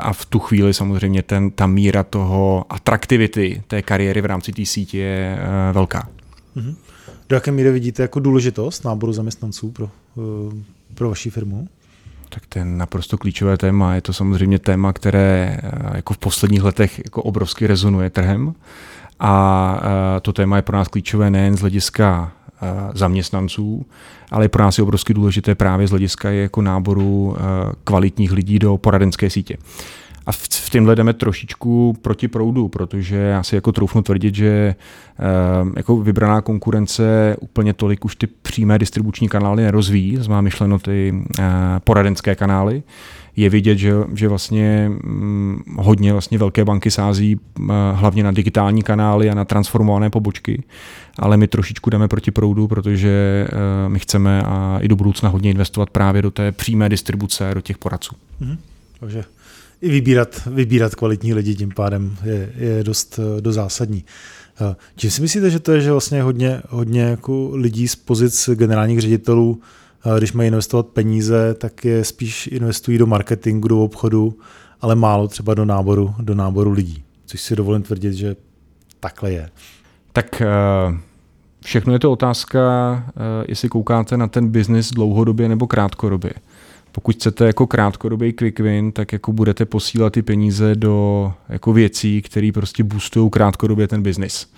A 0.00 0.12
v 0.12 0.24
tu 0.24 0.38
chvíli 0.38 0.74
samozřejmě 0.74 1.22
ten, 1.22 1.50
ta 1.50 1.66
míra 1.66 2.02
toho 2.02 2.64
atraktivity 2.68 3.62
té 3.66 3.82
kariéry 3.82 4.20
v 4.20 4.26
rámci 4.26 4.52
té 4.52 4.66
sítě 4.66 4.98
je 4.98 5.38
velká. 5.72 6.08
Mm-hmm. 6.56 6.74
Do 7.28 7.36
jaké 7.36 7.52
míry 7.52 7.70
vidíte 7.70 8.02
jako 8.02 8.20
důležitost 8.20 8.84
náboru 8.84 9.12
zaměstnanců 9.12 9.70
pro 9.70 9.90
pro 10.94 11.08
vaši 11.08 11.30
firmu? 11.30 11.68
Tak 12.28 12.46
ten 12.46 12.78
naprosto 12.78 13.18
klíčové 13.18 13.56
téma 13.58 13.94
je 13.94 14.00
to 14.00 14.12
samozřejmě 14.12 14.58
téma, 14.58 14.92
které 14.92 15.58
eh, 15.62 15.96
jako 15.96 16.14
v 16.14 16.18
posledních 16.18 16.62
letech 16.62 16.98
jako 17.04 17.22
obrovsky 17.22 17.66
rezonuje 17.66 18.10
trhem. 18.10 18.54
A 19.20 19.80
eh, 20.16 20.20
to 20.20 20.32
téma 20.32 20.56
je 20.56 20.62
pro 20.62 20.76
nás 20.76 20.88
klíčové 20.88 21.30
nejen 21.30 21.56
z 21.56 21.60
hlediska 21.60 22.32
eh, 22.62 22.66
zaměstnanců, 22.94 23.86
ale 24.30 24.48
pro 24.48 24.62
nás 24.62 24.78
je 24.78 24.82
obrovsky 24.82 25.14
důležité 25.14 25.54
právě 25.54 25.86
z 25.86 25.90
hlediska 25.90 26.30
jako 26.30 26.62
náboru 26.62 27.36
kvalitních 27.84 28.32
lidí 28.32 28.58
do 28.58 28.76
poradenské 28.76 29.30
sítě. 29.30 29.56
A 30.26 30.32
v, 30.32 30.36
v 30.36 30.70
tomhle 30.70 30.96
jdeme 30.96 31.12
trošičku 31.12 31.96
proti 32.02 32.28
proudu, 32.28 32.68
protože 32.68 33.16
já 33.16 33.42
si 33.42 33.54
jako 33.54 33.72
troufnu 33.72 34.02
tvrdit, 34.02 34.34
že 34.34 34.48
e, 34.48 34.74
jako 35.76 35.96
vybraná 35.96 36.40
konkurence 36.40 37.36
úplně 37.40 37.72
tolik 37.72 38.04
už 38.04 38.16
ty 38.16 38.26
přímé 38.26 38.78
distribuční 38.78 39.28
kanály 39.28 39.62
nerozvíjí, 39.62 40.18
to 40.18 40.42
myšleno 40.42 40.78
ty 40.78 41.14
e, 41.38 41.42
poradenské 41.84 42.34
kanály. 42.34 42.82
Je 43.36 43.50
vidět, 43.50 43.78
že, 43.78 43.92
že 44.14 44.28
vlastně 44.28 44.90
hm, 45.04 45.62
hodně 45.76 46.12
vlastně 46.12 46.38
velké 46.38 46.64
banky 46.64 46.90
sází 46.90 47.40
hm, 47.58 47.70
hlavně 47.92 48.24
na 48.24 48.32
digitální 48.32 48.82
kanály 48.82 49.30
a 49.30 49.34
na 49.34 49.44
transformované 49.44 50.10
pobočky, 50.10 50.62
ale 51.18 51.36
my 51.36 51.48
trošičku 51.48 51.90
jdeme 51.90 52.08
proti 52.08 52.30
proudu, 52.30 52.68
protože 52.68 53.46
e, 53.86 53.88
my 53.88 53.98
chceme 53.98 54.42
a 54.42 54.78
i 54.80 54.88
do 54.88 54.96
budoucna 54.96 55.28
hodně 55.28 55.50
investovat 55.50 55.90
právě 55.90 56.22
do 56.22 56.30
té 56.30 56.52
přímé 56.52 56.88
distribuce, 56.88 57.50
do 57.54 57.60
těch 57.60 57.78
poradců. 57.78 58.14
Mm-hmm. 58.42 58.56
Takže 59.00 59.24
i 59.82 59.90
vybírat, 59.90 60.42
vybírat 60.46 60.94
kvalitní 60.94 61.34
lidi 61.34 61.54
tím 61.54 61.70
pádem 61.76 62.16
je, 62.24 62.52
je 62.56 62.84
dost, 62.84 63.20
dost 63.40 63.54
zásadní. 63.54 64.04
Eh, 64.60 64.76
čím 64.96 65.10
si 65.10 65.22
myslíte, 65.22 65.50
že 65.50 65.60
to 65.60 65.72
je, 65.72 65.80
že 65.80 65.90
vlastně 65.90 66.22
hodně, 66.22 66.62
hodně 66.68 67.02
jako 67.02 67.50
lidí 67.52 67.88
z 67.88 67.96
pozic 67.96 68.50
generálních 68.54 69.00
ředitelů, 69.00 69.60
eh, 70.06 70.18
když 70.18 70.32
mají 70.32 70.46
investovat 70.46 70.86
peníze, 70.86 71.54
tak 71.54 71.84
je 71.84 72.04
spíš 72.04 72.46
investují 72.52 72.98
do 72.98 73.06
marketingu, 73.06 73.68
do 73.68 73.84
obchodu, 73.84 74.38
ale 74.80 74.94
málo 74.94 75.28
třeba 75.28 75.54
do 75.54 75.64
náboru, 75.64 76.14
do 76.20 76.34
náboru 76.34 76.70
lidí. 76.70 77.04
Což 77.26 77.40
si 77.40 77.56
dovolím 77.56 77.82
tvrdit, 77.82 78.12
že 78.12 78.36
takhle 79.00 79.32
je. 79.32 79.48
Tak 80.12 80.42
eh, 80.42 80.46
všechno 81.64 81.92
je 81.92 81.98
to 81.98 82.12
otázka, 82.12 82.62
jestli 83.48 83.68
koukáte 83.68 84.16
na 84.16 84.26
ten 84.26 84.48
biznis 84.48 84.90
dlouhodobě 84.90 85.48
nebo 85.48 85.66
krátkodobě 85.66 86.32
pokud 86.92 87.14
chcete 87.14 87.46
jako 87.46 87.66
krátkodobý 87.66 88.32
quick 88.32 88.60
win, 88.60 88.92
tak 88.92 89.12
jako 89.12 89.32
budete 89.32 89.64
posílat 89.64 90.12
ty 90.12 90.22
peníze 90.22 90.74
do 90.74 91.32
jako 91.48 91.72
věcí, 91.72 92.22
které 92.22 92.50
prostě 92.54 92.84
boostují 92.84 93.30
krátkodobě 93.30 93.88
ten 93.88 94.02
biznis. 94.02 94.52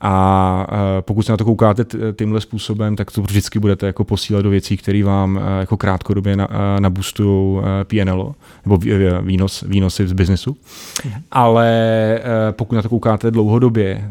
A 0.00 0.66
pokud 1.00 1.22
se 1.22 1.32
na 1.32 1.36
to 1.36 1.44
koukáte 1.44 1.84
tímhle 2.18 2.40
způsobem, 2.40 2.96
tak 2.96 3.10
to 3.10 3.22
vždycky 3.22 3.58
budete 3.58 3.86
jako 3.86 4.04
posílat 4.04 4.42
do 4.42 4.50
věcí, 4.50 4.76
které 4.76 5.04
vám 5.04 5.40
jako 5.60 5.76
krátkodobě 5.76 6.36
naboostují 6.78 7.62
PNL 7.84 8.34
nebo 8.64 8.78
výnos, 9.22 9.64
výnosy 9.68 10.08
z 10.08 10.12
biznesu. 10.12 10.56
Mhm. 11.04 11.22
Ale 11.30 12.20
pokud 12.50 12.74
na 12.74 12.82
to 12.82 12.88
koukáte 12.88 13.30
dlouhodobě 13.30 14.08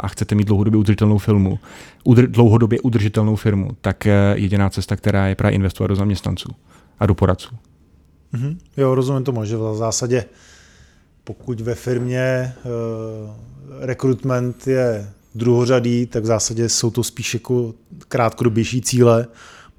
a 0.00 0.08
chcete 0.08 0.34
mít 0.34 0.46
dlouhodobě 0.46 0.78
udržitelnou 0.78 1.18
filmu, 1.18 1.58
dlouhodobě 2.26 2.80
udržitelnou 2.80 3.36
firmu, 3.36 3.70
tak 3.80 4.06
jediná 4.34 4.70
cesta, 4.70 4.96
která 4.96 5.26
je 5.26 5.34
právě 5.34 5.54
investovat 5.54 5.88
do 5.88 5.96
zaměstnanců 5.96 6.48
a 7.00 7.06
do 7.06 7.14
poradců. 7.14 7.56
Mm-hmm. 8.34 8.56
Jo, 8.76 8.94
rozumím 8.94 9.24
tomu, 9.24 9.44
že 9.44 9.56
v 9.56 9.76
zásadě 9.76 10.24
pokud 11.24 11.60
ve 11.60 11.74
firmě 11.74 12.54
uh, 12.64 12.70
rekrutment 13.80 14.66
je 14.66 15.10
druhořadý, 15.34 16.06
tak 16.06 16.22
v 16.22 16.26
zásadě 16.26 16.68
jsou 16.68 16.90
to 16.90 17.04
spíš 17.04 17.34
jako 17.34 17.74
krátkodobější 18.08 18.82
cíle 18.82 19.26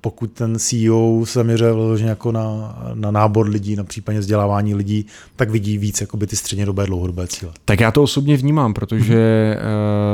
pokud 0.01 0.31
ten 0.31 0.60
CEO 0.60 1.25
se 1.25 1.39
zaměřuje 1.39 1.72
jako 2.00 2.31
na, 2.31 2.75
na 2.93 3.12
nábor 3.12 3.50
lidí, 3.50 3.75
na 3.75 3.84
případně 3.84 4.20
vzdělávání 4.20 4.75
lidí, 4.75 5.05
tak 5.36 5.50
vidí 5.50 5.77
víc 5.77 6.01
jako 6.01 6.17
by 6.17 6.27
ty 6.27 6.36
střednědobé 6.36 6.86
dlouhodobé 6.86 7.27
cíle. 7.27 7.51
Tak 7.65 7.79
já 7.79 7.91
to 7.91 8.03
osobně 8.03 8.38
vnímám, 8.38 8.74
protože 8.74 9.58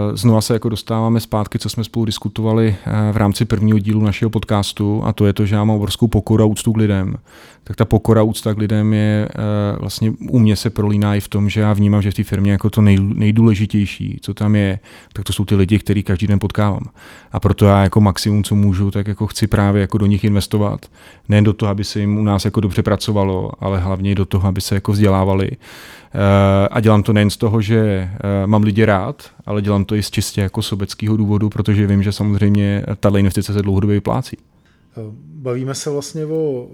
uh, 0.10 0.16
znova 0.16 0.42
se 0.42 0.54
jako 0.54 0.70
dostáváme 0.70 1.20
zpátky, 1.20 1.60
co 1.60 1.70
jsme 1.70 1.84
spolu 1.84 2.06
diskutovali 2.06 2.76
uh, 2.88 3.14
v 3.14 3.18
rámci 3.18 3.46
prvního 3.46 3.80
dílu 3.80 4.02
našeho 4.02 4.30
podcastu 4.30 5.02
a 5.04 5.14
to 5.14 5.26
je 5.26 5.34
to, 5.34 5.46
že 5.46 5.56
já 5.56 5.64
mám 5.64 5.76
obrovskou 5.76 6.08
pokoru 6.08 6.44
a 6.44 6.46
úctu 6.46 6.74
k 6.74 6.78
lidem. 6.78 7.16
Tak 7.64 7.76
ta 7.76 7.86
pokora 7.86 8.24
úcta 8.24 8.54
k 8.54 8.58
lidem 8.58 8.94
je 8.94 9.30
uh, 9.30 9.80
vlastně 9.80 10.14
u 10.30 10.40
mě 10.40 10.56
se 10.56 10.70
prolíná 10.70 11.16
i 11.16 11.20
v 11.20 11.28
tom, 11.28 11.50
že 11.50 11.62
já 11.62 11.74
vnímám, 11.74 12.02
že 12.02 12.12
v 12.12 12.14
té 12.14 12.24
firmě 12.24 12.52
jako 12.52 12.70
to 12.70 12.82
nej, 12.82 12.98
nejdůležitější, 13.00 14.20
co 14.22 14.34
tam 14.34 14.56
je, 14.56 14.80
tak 15.14 15.26
to 15.26 15.34
jsou 15.34 15.46
ty 15.46 15.56
lidi, 15.56 15.80
který 15.80 16.04
každý 16.04 16.28
den 16.28 16.40
potkávám. 16.40 16.84
A 17.32 17.40
proto 17.40 17.66
já 17.66 17.84
jako 17.84 18.02
maximum, 18.02 18.44
co 18.44 18.56
můžu, 18.56 18.92
tak 18.92 19.08
jako 19.08 19.28
chci 19.28 19.48
právě 19.48 19.77
právě 19.78 19.84
jako 19.84 19.98
do 19.98 20.06
nich 20.06 20.24
investovat. 20.24 20.86
Nejen 21.30 21.44
do 21.44 21.54
toho, 21.54 21.70
aby 21.70 21.84
se 21.84 22.00
jim 22.00 22.18
u 22.18 22.24
nás 22.24 22.46
jako 22.46 22.62
dobře 22.62 22.84
pracovalo, 22.84 23.52
ale 23.60 23.80
hlavně 23.80 24.16
do 24.16 24.26
toho, 24.26 24.48
aby 24.48 24.62
se 24.62 24.76
jako 24.76 24.92
vzdělávali. 24.92 25.52
Eh, 25.52 26.68
a 26.72 26.80
dělám 26.80 27.04
to 27.04 27.14
nejen 27.14 27.30
z 27.30 27.38
toho, 27.38 27.62
že 27.62 27.78
eh, 27.80 28.48
mám 28.48 28.64
lidi 28.64 28.86
rád, 28.86 29.32
ale 29.46 29.62
dělám 29.62 29.86
to 29.86 29.96
i 29.96 30.04
z 30.04 30.12
čistě 30.12 30.42
jako 30.42 30.62
sobeckého 30.62 31.18
důvodu, 31.18 31.50
protože 31.50 31.88
vím, 31.88 32.04
že 32.04 32.12
samozřejmě 32.12 32.84
tato 33.00 33.18
investice 33.18 33.54
se 33.54 33.62
dlouhodobě 33.62 33.94
vyplácí. 33.94 34.38
Eh, 34.38 35.02
bavíme 35.42 35.76
se 35.76 35.90
vlastně 35.90 36.26
o, 36.26 36.68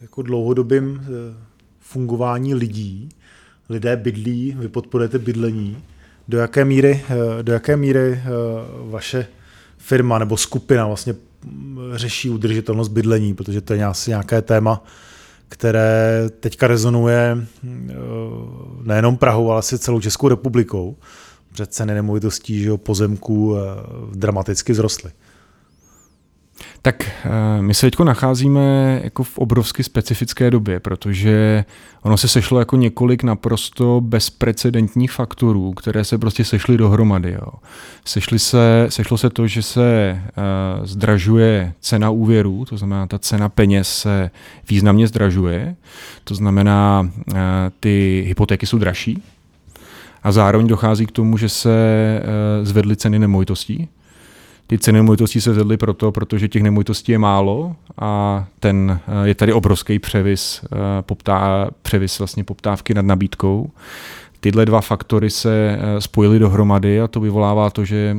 jako 0.00 0.22
dlouhodobým 0.22 1.00
fungování 1.80 2.54
lidí. 2.54 3.08
Lidé 3.68 3.96
bydlí, 3.96 4.56
vy 4.58 4.68
podporujete 4.68 5.18
bydlení. 5.18 5.76
Do 6.28 6.38
jaké 6.38 6.64
míry, 6.64 7.02
do 7.42 7.52
jaké 7.52 7.76
míry 7.76 8.20
vaše 8.90 9.26
firma 9.84 10.18
nebo 10.18 10.36
skupina 10.36 10.86
vlastně 10.86 11.14
řeší 11.94 12.30
udržitelnost 12.30 12.88
bydlení, 12.88 13.34
protože 13.34 13.60
to 13.60 13.74
je 13.74 13.84
asi 13.84 14.10
nějaké 14.10 14.42
téma, 14.42 14.84
které 15.48 16.24
teďka 16.40 16.66
rezonuje 16.66 17.46
nejenom 18.82 19.16
Prahou, 19.16 19.50
ale 19.50 19.58
asi 19.58 19.78
celou 19.78 20.00
Českou 20.00 20.28
republikou. 20.28 20.96
Před 21.52 21.72
ceny 21.72 21.94
nemovitostí, 21.94 22.62
že 22.62 22.76
pozemků 22.76 23.56
dramaticky 24.14 24.72
vzrostly. 24.72 25.10
Tak 26.84 27.04
eh, 27.04 27.62
my 27.62 27.74
se 27.74 27.90
teď 27.90 27.98
nacházíme 27.98 29.00
jako 29.04 29.22
v 29.22 29.38
obrovsky 29.38 29.82
specifické 29.82 30.50
době, 30.50 30.80
protože 30.80 31.64
ono 32.02 32.16
se 32.16 32.28
sešlo 32.28 32.58
jako 32.58 32.76
několik 32.76 33.22
naprosto 33.22 34.00
bezprecedentních 34.00 35.12
faktorů, 35.12 35.72
které 35.72 36.04
se 36.04 36.18
prostě 36.18 36.44
sešly 36.44 36.76
dohromady. 36.76 37.32
Jo. 37.32 37.52
Sešli 38.04 38.38
se, 38.38 38.86
sešlo 38.88 39.18
se 39.18 39.30
to, 39.30 39.46
že 39.46 39.62
se 39.62 40.18
uh, 40.20 40.86
zdražuje 40.86 41.72
cena 41.80 42.10
úvěru, 42.10 42.64
to 42.64 42.76
znamená, 42.76 43.06
ta 43.06 43.18
cena 43.18 43.48
peněz 43.48 43.98
se 43.98 44.30
významně 44.68 45.08
zdražuje, 45.08 45.76
to 46.24 46.34
znamená, 46.34 47.00
uh, 47.00 47.36
ty 47.80 48.24
hypotéky 48.26 48.66
jsou 48.66 48.78
dražší 48.78 49.22
a 50.22 50.32
zároveň 50.32 50.66
dochází 50.66 51.06
k 51.06 51.12
tomu, 51.12 51.38
že 51.38 51.48
se 51.48 52.20
uh, 52.20 52.66
zvedly 52.66 52.96
ceny 52.96 53.18
nemovitostí, 53.18 53.88
ty 54.66 54.78
ceny 54.78 54.98
nemovitostí 54.98 55.40
se 55.40 55.54
zvedly 55.54 55.76
proto, 55.76 56.12
protože 56.12 56.48
těch 56.48 56.62
nemovitostí 56.62 57.12
je 57.12 57.18
málo 57.18 57.76
a 58.00 58.44
ten, 58.60 59.00
eh, 59.06 59.28
je 59.28 59.34
tady 59.34 59.52
obrovský 59.52 59.98
převis, 59.98 60.64
eh, 60.64 60.76
poptá, 61.02 61.70
převis 61.82 62.18
vlastně 62.18 62.44
poptávky 62.44 62.94
nad 62.94 63.06
nabídkou. 63.06 63.70
Tyhle 64.40 64.66
dva 64.66 64.80
faktory 64.80 65.30
se 65.30 65.78
eh, 65.78 66.00
spojily 66.00 66.38
dohromady 66.38 67.00
a 67.00 67.08
to 67.08 67.20
vyvolává 67.20 67.70
to, 67.70 67.84
že 67.84 68.16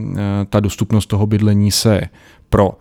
ta 0.50 0.60
dostupnost 0.60 1.06
toho 1.06 1.28
bydlení 1.28 1.72
se 1.72 2.02
pro 2.50 2.72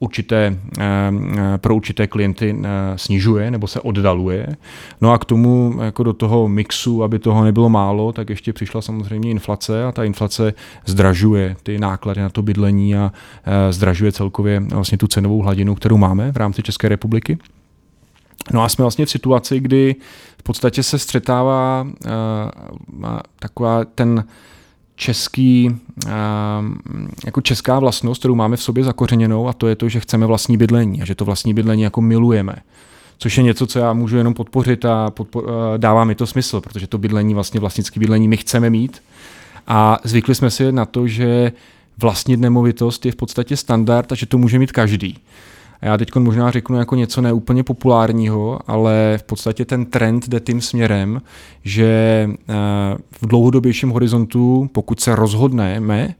určité, 0.00 0.58
eh, 0.78 1.12
pro 1.56 1.76
určité 1.76 2.06
klienty 2.06 2.56
eh, 2.62 2.68
snižuje 2.96 3.50
nebo 3.50 3.66
se 3.66 3.80
oddaluje. 3.80 4.56
No 5.00 5.12
a 5.12 5.18
k 5.18 5.24
tomu, 5.24 5.78
jako 5.82 6.02
do 6.02 6.12
toho 6.12 6.48
mixu, 6.48 7.02
aby 7.02 7.18
toho 7.18 7.44
nebylo 7.44 7.68
málo, 7.68 8.12
tak 8.12 8.30
ještě 8.30 8.52
přišla 8.52 8.82
samozřejmě 8.82 9.30
inflace 9.30 9.84
a 9.84 9.92
ta 9.92 10.04
inflace 10.04 10.54
zdražuje 10.86 11.56
ty 11.62 11.78
náklady 11.78 12.20
na 12.20 12.28
to 12.28 12.42
bydlení 12.42 12.96
a 12.96 13.12
zdražuje 13.70 14.12
celkově 14.12 14.60
vlastně 14.60 14.98
tu 14.98 15.06
cenovou 15.06 15.42
hladinu, 15.42 15.74
kterou 15.74 15.96
máme 15.96 16.32
v 16.32 16.36
rámci 16.36 16.62
České 16.62 16.88
republiky. 16.88 17.38
No 18.52 18.62
a 18.62 18.68
jsme 18.68 18.82
vlastně 18.82 19.06
v 19.06 19.10
situaci, 19.10 19.60
kdy 19.60 19.96
v 20.38 20.42
podstatě 20.42 20.82
se 20.82 20.98
střetává 20.98 21.86
uh, 22.06 23.18
taková 23.38 23.84
ten 23.84 24.24
český, 24.96 25.76
ehm, 26.06 26.78
jako 27.26 27.40
česká 27.40 27.78
vlastnost, 27.78 28.18
kterou 28.18 28.34
máme 28.34 28.56
v 28.56 28.62
sobě 28.62 28.84
zakořeněnou 28.84 29.48
a 29.48 29.52
to 29.52 29.68
je 29.68 29.76
to, 29.76 29.88
že 29.88 30.00
chceme 30.00 30.26
vlastní 30.26 30.56
bydlení 30.56 31.02
a 31.02 31.04
že 31.04 31.14
to 31.14 31.24
vlastní 31.24 31.54
bydlení 31.54 31.82
jako 31.82 32.00
milujeme. 32.00 32.54
Což 33.18 33.36
je 33.36 33.42
něco, 33.42 33.66
co 33.66 33.78
já 33.78 33.92
můžu 33.92 34.16
jenom 34.16 34.34
podpořit 34.34 34.84
a 34.84 35.10
podpo- 35.10 35.44
dává 35.76 36.04
mi 36.04 36.14
to 36.14 36.26
smysl, 36.26 36.60
protože 36.60 36.86
to 36.86 36.98
bydlení, 36.98 37.34
vlastně 37.34 37.60
vlastnické 37.60 38.00
bydlení 38.00 38.28
my 38.28 38.36
chceme 38.36 38.70
mít 38.70 39.02
a 39.66 39.98
zvykli 40.04 40.34
jsme 40.34 40.50
si 40.50 40.72
na 40.72 40.84
to, 40.84 41.06
že 41.06 41.52
vlastnit 41.98 42.40
nemovitost 42.40 43.06
je 43.06 43.12
v 43.12 43.16
podstatě 43.16 43.56
standard 43.56 44.12
a 44.12 44.14
že 44.14 44.26
to 44.26 44.38
může 44.38 44.58
mít 44.58 44.72
každý. 44.72 45.18
Já 45.82 45.98
teď 45.98 46.14
možná 46.14 46.50
řeknu 46.50 46.78
jako 46.78 46.96
něco 46.96 47.20
neúplně 47.20 47.62
populárního, 47.62 48.58
ale 48.66 49.18
v 49.18 49.22
podstatě 49.22 49.64
ten 49.64 49.86
trend 49.86 50.28
jde 50.28 50.40
tím 50.40 50.60
směrem, 50.60 51.22
že 51.64 52.28
eh, 52.30 52.54
v 53.22 53.26
dlouhodobějším 53.26 53.90
horizontu, 53.90 54.70
pokud 54.72 55.00
se 55.00 55.16
rozhodneme, 55.16 56.14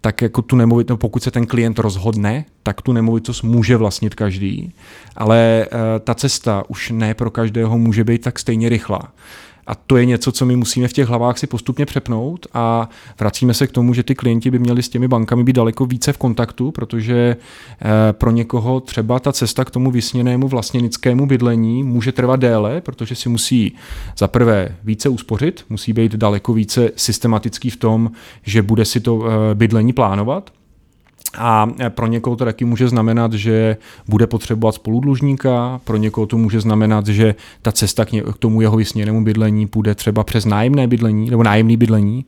tak 0.00 0.22
jako 0.22 0.42
tu 0.42 0.56
nemovitost, 0.56 0.98
pokud 0.98 1.22
se 1.22 1.30
ten 1.30 1.46
klient 1.46 1.78
rozhodne, 1.78 2.44
tak 2.62 2.82
tu 2.82 2.92
nemovitost 2.92 3.42
může 3.42 3.76
vlastnit 3.76 4.14
každý, 4.14 4.72
ale 5.16 5.66
eh, 5.66 6.00
ta 6.00 6.14
cesta 6.14 6.62
už 6.68 6.90
ne 6.90 7.14
pro 7.14 7.30
každého 7.30 7.78
může 7.78 8.04
být 8.04 8.22
tak 8.22 8.38
stejně 8.38 8.68
rychlá. 8.68 9.12
A 9.68 9.74
to 9.74 9.96
je 9.96 10.04
něco, 10.04 10.32
co 10.32 10.46
my 10.46 10.56
musíme 10.56 10.88
v 10.88 10.92
těch 10.92 11.08
hlavách 11.08 11.38
si 11.38 11.46
postupně 11.46 11.86
přepnout 11.86 12.46
a 12.54 12.88
vracíme 13.20 13.54
se 13.54 13.66
k 13.66 13.72
tomu, 13.72 13.94
že 13.94 14.02
ty 14.02 14.14
klienti 14.14 14.50
by 14.50 14.58
měli 14.58 14.82
s 14.82 14.88
těmi 14.88 15.08
bankami 15.08 15.44
být 15.44 15.56
daleko 15.56 15.86
více 15.86 16.12
v 16.12 16.18
kontaktu, 16.18 16.70
protože 16.70 17.36
eh, 17.80 18.12
pro 18.12 18.30
někoho 18.30 18.80
třeba 18.80 19.18
ta 19.18 19.32
cesta 19.32 19.64
k 19.64 19.70
tomu 19.70 19.90
vysněnému 19.90 20.48
vlastněnickému 20.48 21.26
bydlení 21.26 21.84
může 21.84 22.12
trvat 22.12 22.40
déle, 22.40 22.80
protože 22.80 23.14
si 23.14 23.28
musí 23.28 23.76
za 24.18 24.28
prvé 24.28 24.76
více 24.84 25.08
uspořit, 25.08 25.64
musí 25.68 25.92
být 25.92 26.14
daleko 26.14 26.52
více 26.52 26.90
systematický 26.96 27.70
v 27.70 27.76
tom, 27.76 28.10
že 28.42 28.62
bude 28.62 28.84
si 28.84 29.00
to 29.00 29.24
eh, 29.24 29.54
bydlení 29.54 29.92
plánovat, 29.92 30.50
a 31.34 31.68
pro 31.88 32.06
někoho 32.06 32.36
to 32.36 32.44
taky 32.44 32.64
může 32.64 32.88
znamenat, 32.88 33.32
že 33.32 33.76
bude 34.08 34.26
potřebovat 34.26 34.72
spoludlužníka, 34.72 35.80
pro 35.84 35.96
někoho 35.96 36.26
to 36.26 36.38
může 36.38 36.60
znamenat, 36.60 37.06
že 37.06 37.34
ta 37.62 37.72
cesta 37.72 38.04
k 38.04 38.38
tomu 38.38 38.60
jeho 38.60 38.76
vysněnému 38.76 39.24
bydlení 39.24 39.66
půjde 39.66 39.94
třeba 39.94 40.24
přes 40.24 40.44
nájemné 40.44 40.86
bydlení 40.86 41.30
nebo 41.30 41.42
nájemní 41.42 41.76
bydlení, 41.76 42.24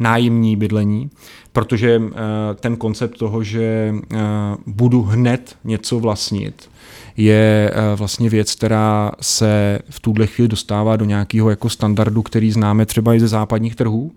nájemní 0.00 0.56
bydlení, 0.56 1.10
protože 1.52 2.02
eh, 2.04 2.10
ten 2.54 2.76
koncept 2.76 3.18
toho, 3.18 3.42
že 3.42 3.94
eh, 3.94 4.18
budu 4.66 5.02
hned 5.02 5.56
něco 5.64 6.00
vlastnit, 6.00 6.70
je 7.16 7.70
eh, 7.74 7.96
vlastně 7.96 8.30
věc, 8.30 8.54
která 8.54 9.12
se 9.20 9.78
v 9.90 10.00
tuhle 10.00 10.26
chvíli 10.26 10.48
dostává 10.48 10.96
do 10.96 11.04
nějakého 11.04 11.50
jako 11.50 11.68
standardu, 11.68 12.22
který 12.22 12.52
známe 12.52 12.86
třeba 12.86 13.14
i 13.14 13.20
ze 13.20 13.28
západních 13.28 13.76
trhů, 13.76 14.12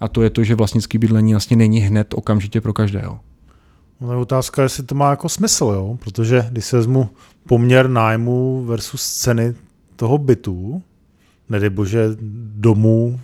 a 0.00 0.08
to 0.08 0.22
je 0.22 0.30
to, 0.30 0.44
že 0.44 0.54
vlastnický 0.54 0.98
bydlení 0.98 1.32
vlastně 1.32 1.56
není 1.56 1.80
hned 1.80 2.14
okamžitě 2.14 2.60
pro 2.60 2.72
každého. 2.72 3.20
No 4.02 4.12
je 4.12 4.18
otázka, 4.18 4.62
jestli 4.62 4.82
to 4.82 4.94
má 4.94 5.10
jako 5.10 5.28
smysl, 5.28 5.64
jo? 5.64 5.98
protože 6.04 6.46
když 6.50 6.64
se 6.64 6.76
vezmu 6.76 7.08
poměr 7.48 7.88
nájmu 7.88 8.64
versus 8.64 9.12
ceny 9.12 9.54
toho 9.96 10.18
bytu, 10.18 10.82
nedej 11.48 11.70
bože 11.70 12.08
domů, 12.54 13.20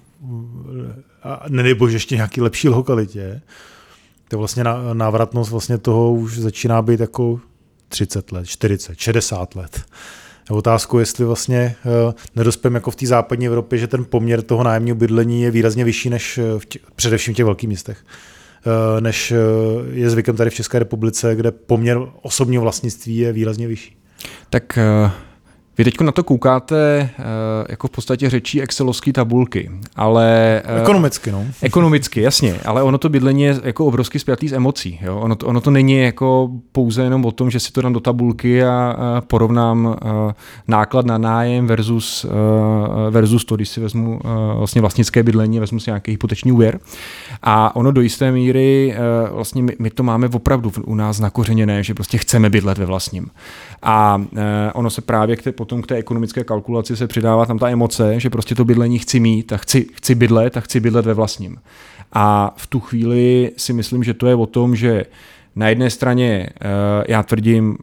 a 1.22 1.44
nedej 1.48 1.74
bože 1.74 1.96
ještě 1.96 2.16
nějaký 2.16 2.40
lepší 2.40 2.68
lokalitě, 2.68 3.40
to 4.28 4.38
vlastně 4.38 4.64
návratnost 4.92 5.50
vlastně 5.50 5.78
toho 5.78 6.12
už 6.12 6.38
začíná 6.38 6.82
být 6.82 7.00
jako 7.00 7.40
30 7.88 8.32
let, 8.32 8.46
40, 8.46 8.98
60 8.98 9.54
let. 9.54 9.82
Je 10.50 10.56
otázku, 10.56 10.98
jestli 10.98 11.24
vlastně 11.24 11.76
uh, 12.06 12.12
nedospěme 12.36 12.76
jako 12.76 12.90
v 12.90 12.96
té 12.96 13.06
západní 13.06 13.46
Evropě, 13.46 13.78
že 13.78 13.86
ten 13.86 14.04
poměr 14.04 14.42
toho 14.42 14.64
nájemního 14.64 14.96
bydlení 14.96 15.42
je 15.42 15.50
výrazně 15.50 15.84
vyšší 15.84 16.10
než 16.10 16.40
v 16.58 16.66
tě, 16.66 16.78
především 16.96 17.34
v 17.34 17.36
těch 17.36 17.44
velkých 17.44 17.68
městech. 17.68 18.04
Eh, 18.66 19.00
než 19.00 19.32
eh, 19.32 19.36
je 19.92 20.10
zvykem 20.10 20.36
tady 20.36 20.50
v 20.50 20.54
České 20.54 20.78
republice, 20.78 21.36
kde 21.36 21.50
poměr 21.50 21.98
osobního 22.22 22.62
vlastnictví 22.62 23.16
je 23.16 23.32
výrazně 23.32 23.66
vyšší. 23.66 23.96
Tak 24.50 24.78
eh, 24.78 25.10
vy 25.78 25.84
teď 25.84 26.00
na 26.00 26.12
to 26.12 26.24
koukáte 26.24 27.10
jako 27.68 27.88
v 27.88 27.90
podstatě 27.90 28.30
řečí 28.30 28.62
excelovské 28.62 29.12
tabulky, 29.12 29.70
ale... 29.96 30.62
Ekonomicky, 30.80 31.32
no. 31.32 31.44
Ekonomicky, 31.62 32.22
jasně, 32.22 32.54
ale 32.64 32.82
ono 32.82 32.98
to 32.98 33.08
bydlení 33.08 33.42
je 33.42 33.60
jako 33.64 33.86
obrovsky 33.86 34.18
spjatý 34.18 34.48
s 34.48 34.52
emocí. 34.52 34.98
Jo? 35.02 35.16
Ono, 35.16 35.36
to, 35.36 35.46
ono 35.46 35.60
to 35.60 35.70
není 35.70 35.98
jako 35.98 36.50
pouze 36.72 37.02
jenom 37.02 37.24
o 37.24 37.32
tom, 37.32 37.50
že 37.50 37.60
si 37.60 37.72
to 37.72 37.82
dám 37.82 37.92
do 37.92 38.00
tabulky 38.00 38.64
a, 38.64 38.96
porovnám 39.26 39.96
náklad 40.68 41.06
na 41.06 41.18
nájem 41.18 41.66
versus, 41.66 42.26
versus 43.10 43.44
to, 43.44 43.56
když 43.56 43.68
si 43.68 43.80
vezmu 43.80 44.20
vlastně 44.54 44.80
vlastnické 44.80 45.22
bydlení, 45.22 45.60
vezmu 45.60 45.80
si 45.80 45.90
nějaký 45.90 46.10
hypoteční 46.10 46.52
úvěr. 46.52 46.80
A 47.42 47.76
ono 47.76 47.92
do 47.92 48.00
jisté 48.00 48.32
míry, 48.32 48.96
vlastně 49.32 49.62
my, 49.62 49.76
my 49.78 49.90
to 49.90 50.02
máme 50.02 50.28
opravdu 50.28 50.72
u 50.84 50.94
nás 50.94 51.20
nakořeněné, 51.20 51.82
že 51.82 51.94
prostě 51.94 52.18
chceme 52.18 52.50
bydlet 52.50 52.78
ve 52.78 52.86
vlastním. 52.86 53.26
A 53.82 54.22
ono 54.74 54.90
se 54.90 55.00
právě 55.00 55.36
k 55.36 55.42
té, 55.42 55.52
potom 55.68 55.82
k 55.82 55.86
té 55.86 55.96
ekonomické 55.96 56.44
kalkulaci 56.44 56.96
se 56.96 57.06
přidává 57.06 57.46
tam 57.46 57.58
ta 57.58 57.68
emoce, 57.68 58.20
že 58.20 58.30
prostě 58.30 58.54
to 58.54 58.64
bydlení 58.64 58.98
chci 58.98 59.20
mít 59.20 59.52
a 59.52 59.56
chci, 59.56 59.86
chci 59.92 60.14
bydlet 60.14 60.56
a 60.56 60.60
chci 60.60 60.80
bydlet 60.80 61.06
ve 61.06 61.14
vlastním. 61.14 61.56
A 62.12 62.54
v 62.56 62.66
tu 62.66 62.80
chvíli 62.80 63.52
si 63.56 63.72
myslím, 63.72 64.04
že 64.04 64.14
to 64.14 64.26
je 64.26 64.34
o 64.34 64.46
tom, 64.46 64.76
že 64.76 65.04
na 65.56 65.68
jedné 65.68 65.90
straně 65.90 66.48
já 67.08 67.22
tvrdím, 67.22 67.78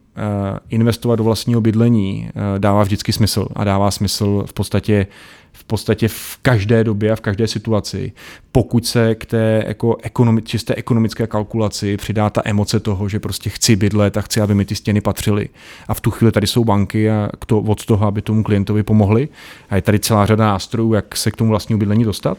investovat 0.70 1.16
do 1.16 1.24
vlastního 1.24 1.62
bydlení 1.62 2.30
dává 2.58 2.84
vždycky 2.84 3.14
smysl 3.14 3.48
a 3.56 3.64
dává 3.64 3.92
smysl 3.92 4.44
v 4.48 4.54
podstatě 4.54 5.08
v 5.58 5.64
podstatě 5.64 6.08
v 6.08 6.38
každé 6.42 6.84
době 6.84 7.12
a 7.12 7.16
v 7.16 7.22
každé 7.22 7.48
situaci, 7.48 8.12
pokud 8.52 8.86
se 8.86 9.16
k 9.16 9.26
té 9.26 9.64
jako 9.68 9.98
ekonomi, 10.04 10.42
čisté 10.42 10.76
ekonomické 10.76 11.28
kalkulaci 11.28 11.98
přidá 11.98 12.30
ta 12.30 12.42
emoce 12.46 12.80
toho, 12.80 13.10
že 13.10 13.20
prostě 13.20 13.50
chci 13.50 13.76
bydlet 13.76 14.18
a 14.18 14.22
chci, 14.22 14.42
aby 14.42 14.56
mi 14.56 14.66
ty 14.66 14.76
stěny 14.76 15.02
patřily. 15.02 15.50
A 15.88 15.94
v 15.94 16.02
tu 16.02 16.12
chvíli 16.12 16.32
tady 16.32 16.48
jsou 16.48 16.64
banky 16.64 17.12
a 17.12 17.30
to, 17.46 17.60
od 17.60 17.86
toho, 17.86 18.08
aby 18.08 18.22
tomu 18.22 18.44
klientovi 18.44 18.84
pomohli. 18.84 19.30
A 19.70 19.76
je 19.76 19.82
tady 19.82 20.00
celá 20.00 20.26
řada 20.26 20.46
nástrojů, 20.46 20.94
jak 20.94 21.18
se 21.18 21.32
k 21.32 21.36
tomu 21.36 21.50
vlastnímu 21.50 21.80
bydlení 21.80 22.04
dostat. 22.04 22.38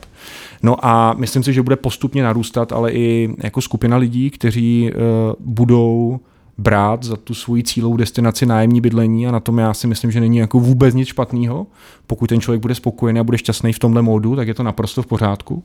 No 0.62 0.87
a 0.87 1.14
myslím 1.18 1.42
si, 1.42 1.52
že 1.52 1.62
bude 1.62 1.76
postupně 1.76 2.22
narůstat, 2.22 2.72
ale 2.72 2.92
i 2.92 3.35
jako 3.42 3.61
skupina 3.61 3.96
lidí, 3.96 4.31
kteří 4.31 4.90
uh, 4.92 5.00
budou 5.38 6.20
brát 6.59 7.03
za 7.03 7.16
tu 7.16 7.35
svoji 7.35 7.62
cílovou 7.62 7.97
destinaci 7.97 8.47
nájemní 8.47 8.81
bydlení 8.81 9.27
a 9.27 9.31
na 9.31 9.40
tom 9.40 9.59
já 9.59 9.75
si 9.75 9.87
myslím, 9.87 10.11
že 10.11 10.21
není 10.21 10.37
jako 10.37 10.61
vůbec 10.61 10.95
nic 10.95 11.09
špatného. 11.09 11.66
Pokud 12.07 12.27
ten 12.27 12.40
člověk 12.40 12.62
bude 12.62 12.75
spokojený 12.75 13.21
a 13.21 13.25
bude 13.25 13.38
šťastný 13.38 13.73
v 13.73 13.79
tomhle 13.79 14.03
módu, 14.03 14.37
tak 14.37 14.49
je 14.49 14.55
to 14.55 14.62
naprosto 14.62 15.03
v 15.03 15.07
pořádku. 15.07 15.64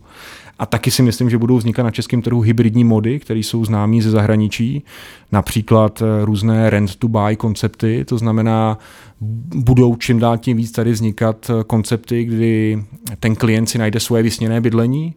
A 0.60 0.66
taky 0.66 0.92
si 0.92 1.04
myslím, 1.04 1.30
že 1.30 1.38
budou 1.38 1.58
vznikat 1.58 1.84
na 1.84 1.92
českém 1.92 2.22
trhu 2.22 2.42
hybridní 2.42 2.84
mody, 2.84 3.20
které 3.20 3.40
jsou 3.40 3.66
známí 3.66 4.02
ze 4.02 4.12
zahraničí, 4.12 4.84
například 5.32 6.02
eh, 6.02 6.26
různé 6.26 6.70
rent 6.70 6.96
to 6.96 7.08
buy 7.08 7.36
koncepty, 7.36 8.06
to 8.06 8.18
znamená, 8.18 8.78
budou 9.56 9.96
čím 9.96 10.20
dál 10.20 10.38
tím 10.38 10.58
víc 10.58 10.72
tady 10.72 10.92
vznikat 10.92 11.50
eh, 11.50 11.64
koncepty, 11.64 12.24
kdy 12.24 12.84
ten 13.20 13.36
klient 13.36 13.68
si 13.68 13.78
najde 13.78 14.00
svoje 14.00 14.24
vysněné 14.24 14.62
bydlení, 14.62 15.14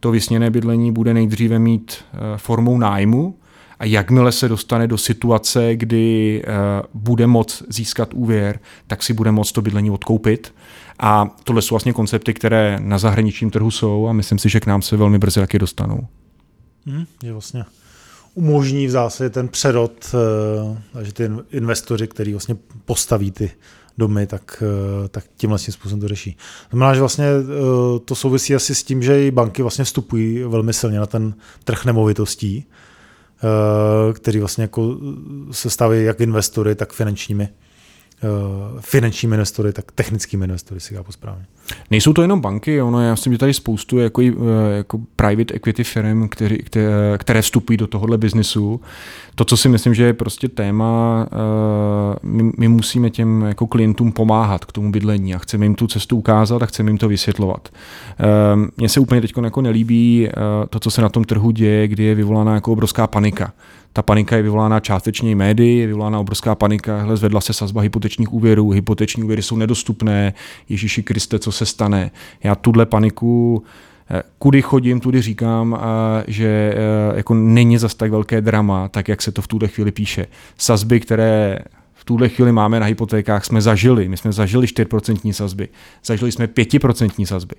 to 0.00 0.10
vysněné 0.10 0.50
bydlení 0.50 0.92
bude 0.92 1.14
nejdříve 1.14 1.58
mít 1.58 1.94
eh, 2.12 2.18
formou 2.36 2.78
nájmu, 2.78 3.34
a 3.78 3.84
jakmile 3.84 4.32
se 4.32 4.48
dostane 4.48 4.86
do 4.86 4.98
situace, 4.98 5.76
kdy 5.76 6.42
uh, 6.46 7.02
bude 7.02 7.26
moc 7.26 7.62
získat 7.68 8.14
úvěr, 8.14 8.60
tak 8.86 9.02
si 9.02 9.12
bude 9.12 9.32
moct 9.32 9.52
to 9.52 9.62
bydlení 9.62 9.90
odkoupit. 9.90 10.54
A 10.98 11.36
tohle 11.44 11.62
jsou 11.62 11.74
vlastně 11.74 11.92
koncepty, 11.92 12.34
které 12.34 12.78
na 12.80 12.98
zahraničním 12.98 13.50
trhu 13.50 13.70
jsou 13.70 14.08
a 14.08 14.12
myslím 14.12 14.38
si, 14.38 14.48
že 14.48 14.60
k 14.60 14.66
nám 14.66 14.82
se 14.82 14.96
velmi 14.96 15.18
brzy 15.18 15.40
taky 15.40 15.58
dostanou. 15.58 16.06
Hmm, 16.86 17.04
je 17.22 17.32
vlastně 17.32 17.64
umožní 18.34 18.86
v 18.86 18.90
zásadě 18.90 19.30
ten 19.30 19.48
přerod, 19.48 20.14
uh, 20.94 21.02
že 21.02 21.12
ty 21.12 21.30
investoři, 21.50 22.06
kteří 22.06 22.32
vlastně 22.32 22.56
postaví 22.84 23.30
ty 23.30 23.50
domy, 23.98 24.26
tak, 24.26 24.62
uh, 25.02 25.08
tak 25.08 25.24
tím 25.36 25.50
vlastně 25.50 25.72
způsobem 25.72 26.00
to 26.00 26.08
řeší. 26.08 26.36
Znamená, 26.70 26.94
že 26.94 27.00
vlastně 27.00 27.26
to 28.04 28.14
souvisí 28.14 28.54
asi 28.54 28.74
s 28.74 28.82
tím, 28.82 29.02
že 29.02 29.26
i 29.26 29.30
banky 29.30 29.62
vlastně 29.62 29.84
vstupují 29.84 30.42
velmi 30.42 30.72
silně 30.72 30.98
na 30.98 31.06
ten 31.06 31.34
trh 31.64 31.84
nemovitostí, 31.84 32.66
Eh, 33.42 34.12
který 34.12 34.38
vlastně 34.38 34.62
jako 34.62 34.96
se 35.50 35.70
staví 35.70 36.04
jak 36.04 36.20
investory, 36.20 36.74
tak 36.74 36.92
finančními 36.92 37.48
uh, 38.22 38.80
finančními 38.80 39.34
investory, 39.34 39.72
tak 39.72 39.92
technickými 39.92 40.44
investory, 40.44 40.80
si 40.80 40.94
po 41.02 41.12
správně. 41.12 41.46
Nejsou 41.90 42.12
to 42.12 42.22
jenom 42.22 42.40
banky, 42.40 42.82
ono 42.82 43.00
já 43.00 43.10
myslím, 43.10 43.32
že 43.32 43.38
tady 43.38 43.54
spoustu 43.54 43.98
jako, 43.98 44.22
eh, 44.22 44.32
jako 44.76 45.00
private 45.16 45.54
equity 45.54 45.84
firm, 45.84 46.28
který, 46.28 46.58
které, 46.58 47.18
které 47.18 47.42
vstupují 47.42 47.76
do 47.76 47.86
tohohle 47.86 48.18
biznisu. 48.18 48.80
To, 49.34 49.44
co 49.44 49.56
si 49.56 49.68
myslím, 49.68 49.94
že 49.94 50.04
je 50.04 50.12
prostě 50.12 50.48
téma, 50.48 51.26
uh, 51.32 52.30
my, 52.30 52.52
my 52.58 52.68
musíme 52.68 53.10
těm 53.10 53.42
jako 53.42 53.66
klientům 53.66 54.12
pomáhat 54.12 54.64
k 54.64 54.72
tomu 54.72 54.92
bydlení 54.92 55.34
a 55.34 55.38
chceme 55.38 55.64
jim 55.64 55.74
tu 55.74 55.86
cestu 55.86 56.16
ukázat 56.16 56.62
a 56.62 56.66
chceme 56.66 56.90
jim 56.90 56.98
to 56.98 57.08
vysvětlovat. 57.08 57.68
Mně 58.76 58.88
se 58.88 59.00
úplně 59.00 59.20
teď 59.20 59.32
jako 59.44 59.62
nelíbí 59.62 60.28
to, 60.70 60.80
co 60.80 60.90
se 60.90 61.02
na 61.02 61.08
tom 61.08 61.24
trhu 61.24 61.50
děje, 61.50 61.88
kdy 61.88 62.04
je 62.04 62.14
vyvolána 62.14 62.54
jako 62.54 62.72
obrovská 62.72 63.06
panika. 63.06 63.52
Ta 63.96 64.02
panika 64.02 64.36
je 64.36 64.42
vyvolána 64.42 64.80
částečně 64.80 65.30
i 65.30 65.34
médií, 65.34 65.78
je 65.78 65.86
vyvolána 65.86 66.18
obrovská 66.18 66.54
panika, 66.54 67.02
hle, 67.02 67.16
zvedla 67.16 67.40
se 67.40 67.52
sazba 67.52 67.80
hypotečních 67.80 68.32
úvěrů, 68.32 68.70
hypoteční 68.70 69.22
úvěry 69.22 69.42
jsou 69.42 69.56
nedostupné, 69.56 70.34
Ježíši 70.68 71.02
Kriste, 71.02 71.38
co 71.38 71.52
se 71.56 71.66
stane. 71.66 72.10
Já 72.42 72.54
tuhle 72.54 72.86
paniku 72.86 73.64
eh, 74.10 74.22
kudy 74.38 74.62
chodím, 74.62 75.00
tudy 75.00 75.22
říkám, 75.22 75.78
že 76.26 76.74
eh, 76.76 77.16
jako 77.16 77.34
není 77.34 77.78
zas 77.78 77.94
tak 77.94 78.10
velké 78.10 78.40
drama, 78.40 78.88
tak 78.88 79.08
jak 79.08 79.22
se 79.22 79.32
to 79.32 79.42
v 79.42 79.48
tuhle 79.48 79.68
chvíli 79.68 79.92
píše. 79.92 80.26
Sazby, 80.58 81.00
které 81.00 81.58
v 81.94 82.04
tuhle 82.04 82.28
chvíli 82.28 82.52
máme 82.52 82.80
na 82.80 82.86
hypotékách, 82.86 83.44
jsme 83.44 83.60
zažili. 83.60 84.08
My 84.08 84.16
jsme 84.16 84.32
zažili 84.32 84.66
4% 84.66 85.32
sazby, 85.32 85.68
zažili 86.04 86.32
jsme 86.32 86.46
5% 86.46 87.24
sazby. 87.24 87.54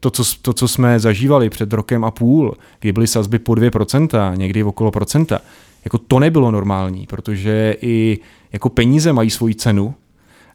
To 0.00 0.10
co, 0.10 0.24
to, 0.42 0.52
co 0.52 0.68
jsme 0.68 1.00
zažívali 1.00 1.50
před 1.50 1.72
rokem 1.72 2.04
a 2.04 2.10
půl, 2.10 2.54
kdy 2.80 2.92
byly 2.92 3.06
sazby 3.06 3.38
po 3.38 3.52
2%, 3.52 4.36
někdy 4.36 4.62
okolo 4.62 4.90
procenta, 4.90 5.40
jako 5.84 5.98
to 5.98 6.18
nebylo 6.18 6.50
normální, 6.50 7.06
protože 7.06 7.76
i 7.80 8.18
jako 8.52 8.68
peníze 8.68 9.12
mají 9.12 9.30
svoji 9.30 9.54
cenu 9.54 9.94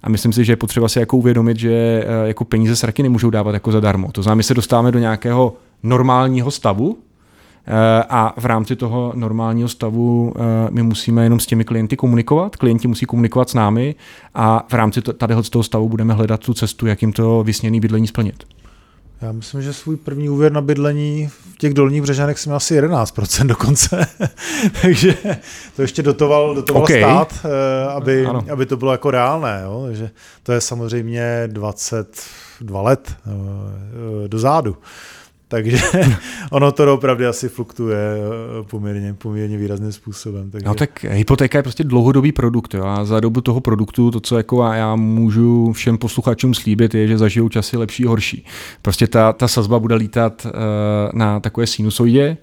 a 0.05 0.09
myslím 0.09 0.33
si, 0.33 0.45
že 0.45 0.51
je 0.51 0.57
potřeba 0.57 0.89
si 0.89 0.99
jako 0.99 1.17
uvědomit, 1.17 1.59
že 1.59 1.71
eh, 1.71 2.27
jako 2.27 2.45
peníze 2.45 2.75
sraky 2.75 3.03
nemůžou 3.03 3.29
dávat 3.29 3.53
jako 3.53 3.71
zadarmo. 3.71 4.11
To 4.11 4.23
znamená, 4.23 4.35
my 4.35 4.43
se 4.43 4.53
dostáváme 4.53 4.91
do 4.91 4.99
nějakého 4.99 5.53
normálního 5.83 6.51
stavu, 6.51 6.97
eh, 7.67 8.03
a 8.09 8.33
v 8.37 8.45
rámci 8.45 8.75
toho 8.75 9.13
normálního 9.15 9.69
stavu 9.69 10.33
eh, 10.35 10.39
my 10.71 10.83
musíme 10.83 11.23
jenom 11.23 11.39
s 11.39 11.45
těmi 11.45 11.65
klienty 11.65 11.95
komunikovat, 11.97 12.55
klienti 12.55 12.87
musí 12.87 13.05
komunikovat 13.05 13.49
s 13.49 13.53
námi 13.53 13.95
a 14.33 14.65
v 14.69 14.73
rámci 14.73 15.01
tady 15.01 15.35
toho 15.49 15.63
stavu 15.63 15.89
budeme 15.89 16.13
hledat 16.13 16.39
tu 16.39 16.53
cestu, 16.53 16.87
jak 16.87 17.01
jim 17.01 17.13
to 17.13 17.43
vysněné 17.43 17.79
bydlení 17.79 18.07
splnit. 18.07 18.43
Já 19.21 19.31
myslím, 19.31 19.61
že 19.61 19.73
svůj 19.73 19.97
první 19.97 20.29
úvěr 20.29 20.51
na 20.51 20.61
bydlení 20.61 21.27
v 21.27 21.57
těch 21.57 21.73
dolních 21.73 22.01
břežanech 22.01 22.39
jsem 22.39 22.49
měl 22.49 22.57
asi 22.57 22.81
11% 22.81 23.47
dokonce. 23.47 24.07
Takže 24.81 25.17
to 25.75 25.81
ještě 25.81 26.03
dotoval, 26.03 26.55
dotoval 26.55 26.83
okay. 26.83 27.01
stát, 27.01 27.33
eh, 27.45 27.87
aby, 27.87 28.27
aby 28.51 28.65
to 28.65 28.77
bylo 28.77 28.91
jako 28.91 29.11
reálné. 29.11 29.61
Jo? 29.63 29.83
Takže 29.85 30.09
to 30.43 30.51
je 30.51 30.61
samozřejmě 30.61 31.43
22 31.47 32.81
let 32.81 33.15
eh, 33.15 33.29
eh, 34.25 34.27
do 34.27 34.39
zádu. 34.39 34.77
Takže 35.47 35.77
ono 36.51 36.71
to 36.71 36.93
opravdu 36.93 37.27
asi 37.27 37.49
fluktuje 37.49 37.97
eh, 37.97 38.63
poměrně, 38.63 39.13
poměrně 39.13 39.57
výrazným 39.57 39.91
způsobem. 39.91 40.51
Takže... 40.51 40.67
No 40.67 40.75
tak 40.75 41.03
hypotéka 41.03 41.57
je 41.57 41.63
prostě 41.63 41.83
dlouhodobý 41.83 42.31
produkt 42.31 42.73
jo? 42.73 42.85
a 42.85 43.05
za 43.05 43.19
dobu 43.19 43.41
toho 43.41 43.61
produktu 43.61 44.11
to, 44.11 44.19
co 44.19 44.37
jako 44.37 44.63
já 44.63 44.95
můžu 44.95 45.73
všem 45.73 45.97
posluchačům 45.97 46.53
slíbit, 46.53 46.95
je, 46.95 47.07
že 47.07 47.17
zažijou 47.17 47.49
časy 47.49 47.77
lepší, 47.77 48.03
horší. 48.03 48.45
Prostě 48.81 49.07
ta, 49.07 49.33
ta 49.33 49.47
sazba 49.47 49.79
bude 49.79 49.95
lítat 49.95 50.45
uh, 50.45 50.51
na 51.13 51.39
takové 51.39 51.67
sinusoidě, 51.67 52.37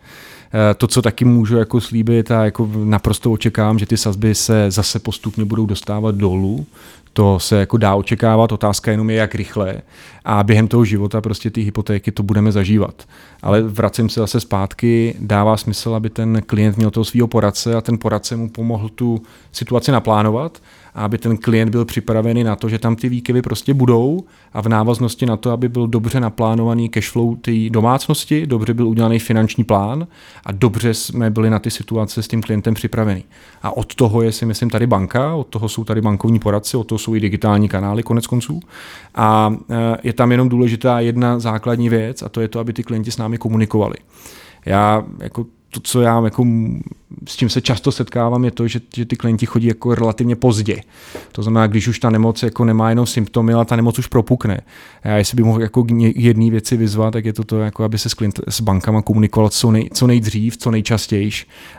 eh, 0.54 0.74
to, 0.74 0.86
co 0.86 1.02
taky 1.02 1.24
můžu 1.24 1.56
jako 1.56 1.80
slíbit 1.80 2.30
a 2.30 2.44
jako 2.44 2.70
naprosto 2.84 3.32
očekávám, 3.32 3.78
že 3.78 3.86
ty 3.86 3.96
sazby 3.96 4.34
se 4.34 4.70
zase 4.70 4.98
postupně 4.98 5.44
budou 5.44 5.66
dostávat 5.66 6.14
dolů, 6.14 6.66
to 7.12 7.38
se 7.38 7.56
jako 7.56 7.76
dá 7.76 7.94
očekávat, 7.94 8.52
otázka 8.52 8.90
jenom 8.90 9.10
je, 9.10 9.16
jak 9.16 9.34
rychle. 9.34 9.82
A 10.24 10.42
během 10.42 10.68
toho 10.68 10.84
života 10.84 11.20
prostě 11.20 11.50
ty 11.50 11.62
hypotéky 11.62 12.12
to 12.12 12.22
budeme 12.22 12.52
zažívat. 12.52 13.02
Ale 13.42 13.62
vracím 13.62 14.08
se 14.08 14.20
zase 14.20 14.40
zpátky, 14.40 15.14
dává 15.20 15.56
smysl, 15.56 15.94
aby 15.94 16.10
ten 16.10 16.42
klient 16.46 16.76
měl 16.76 16.90
toho 16.90 17.04
svého 17.04 17.28
poradce 17.28 17.74
a 17.74 17.80
ten 17.80 17.98
poradce 17.98 18.36
mu 18.36 18.48
pomohl 18.48 18.88
tu 18.88 19.22
situaci 19.52 19.92
naplánovat 19.92 20.62
a 20.94 21.04
aby 21.04 21.18
ten 21.18 21.36
klient 21.36 21.70
byl 21.70 21.84
připravený 21.84 22.44
na 22.44 22.56
to, 22.56 22.68
že 22.68 22.78
tam 22.78 22.96
ty 22.96 23.08
výkyvy 23.08 23.42
prostě 23.42 23.74
budou 23.74 24.24
a 24.52 24.62
v 24.62 24.68
návaznosti 24.68 25.26
na 25.26 25.36
to, 25.36 25.50
aby 25.50 25.68
byl 25.68 25.86
dobře 25.86 26.20
naplánovaný 26.20 26.88
cashflow 26.88 27.36
té 27.36 27.70
domácnosti, 27.70 28.46
dobře 28.46 28.74
byl 28.74 28.88
udělaný 28.88 29.18
finanční 29.18 29.64
plán 29.64 30.06
a 30.44 30.52
dobře 30.52 30.94
jsme 30.94 31.30
byli 31.30 31.50
na 31.50 31.58
ty 31.58 31.70
situace 31.70 32.22
s 32.22 32.28
tím 32.28 32.42
klientem 32.42 32.74
připraveni. 32.74 33.24
A 33.62 33.76
od 33.76 33.94
toho 33.94 34.22
je 34.22 34.32
si 34.32 34.46
myslím 34.46 34.70
tady 34.70 34.86
banka, 34.86 35.34
od 35.34 35.46
toho 35.46 35.68
jsou 35.68 35.84
tady 35.84 36.00
bankovní 36.00 36.38
poradci, 36.38 36.76
od 36.76 36.84
toho 36.84 36.98
jsou 36.98 37.14
i 37.14 37.20
digitální 37.20 37.68
kanály 37.68 38.02
konec 38.02 38.26
konců. 38.26 38.60
A 39.14 39.54
e, 39.70 39.96
je 40.02 40.12
tam 40.12 40.32
jenom 40.32 40.48
důležitá 40.48 41.00
jedna 41.00 41.38
základní 41.38 41.88
věc 41.88 42.22
a 42.22 42.28
to 42.28 42.40
je 42.40 42.48
to, 42.48 42.60
aby 42.60 42.72
ty 42.72 42.82
klienti 42.82 43.10
s 43.10 43.16
námi 43.16 43.38
komunikovali. 43.38 43.96
Já 44.66 45.04
jako 45.18 45.46
to, 45.74 45.80
co 45.80 46.00
já 46.00 46.20
jako, 46.24 46.46
s 47.28 47.36
čím 47.36 47.48
se 47.48 47.60
často 47.60 47.92
setkávám, 47.92 48.44
je 48.44 48.50
to, 48.50 48.68
že, 48.68 48.80
že 48.94 49.04
ty 49.04 49.16
klienti 49.16 49.46
chodí 49.46 49.66
jako 49.66 49.94
relativně 49.94 50.36
pozdě. 50.36 50.80
To 51.32 51.42
znamená, 51.42 51.66
když 51.66 51.88
už 51.88 51.98
ta 51.98 52.10
nemoc 52.10 52.42
jako 52.42 52.64
nemá 52.64 52.88
jenom 52.88 53.06
symptomy, 53.06 53.52
ale 53.52 53.64
ta 53.64 53.76
nemoc 53.76 53.98
už 53.98 54.06
propukne. 54.06 54.60
A 55.02 55.08
já 55.08 55.16
jestli 55.16 55.36
bych 55.36 55.44
mohl 55.44 55.62
jako 55.62 55.86
jedné 56.16 56.50
věci 56.50 56.76
vyzvat, 56.76 57.12
tak 57.12 57.24
je 57.24 57.32
to 57.32 57.44
to, 57.44 57.58
jako 57.58 57.84
aby 57.84 57.98
se 57.98 58.08
s, 58.08 58.14
klient, 58.14 58.40
s 58.48 58.60
bankama 58.60 59.02
komunikoval 59.02 59.48
co, 59.48 59.70
nej, 59.70 59.90
co 59.92 60.06
nejdřív, 60.06 60.56
co 60.56 60.70
nejčastěji 60.70 61.30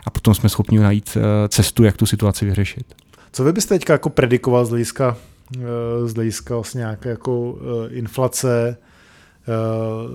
a 0.06 0.10
potom 0.10 0.34
jsme 0.34 0.48
schopni 0.48 0.78
najít 0.78 1.16
eh, 1.16 1.48
cestu, 1.48 1.84
jak 1.84 1.96
tu 1.96 2.06
situaci 2.06 2.44
vyřešit. 2.44 2.86
Co 3.32 3.44
vy 3.44 3.52
byste 3.52 3.74
teďka 3.74 3.92
jako 3.92 4.10
predikoval 4.10 4.64
z 4.64 4.70
hlediska, 4.70 5.16
eh, 5.56 6.08
z 6.08 6.14
hlediska 6.14 6.54
vlastně 6.54 6.78
nějaké 6.78 7.08
jako 7.08 7.58
eh, 7.58 7.94
inflace, 7.94 8.76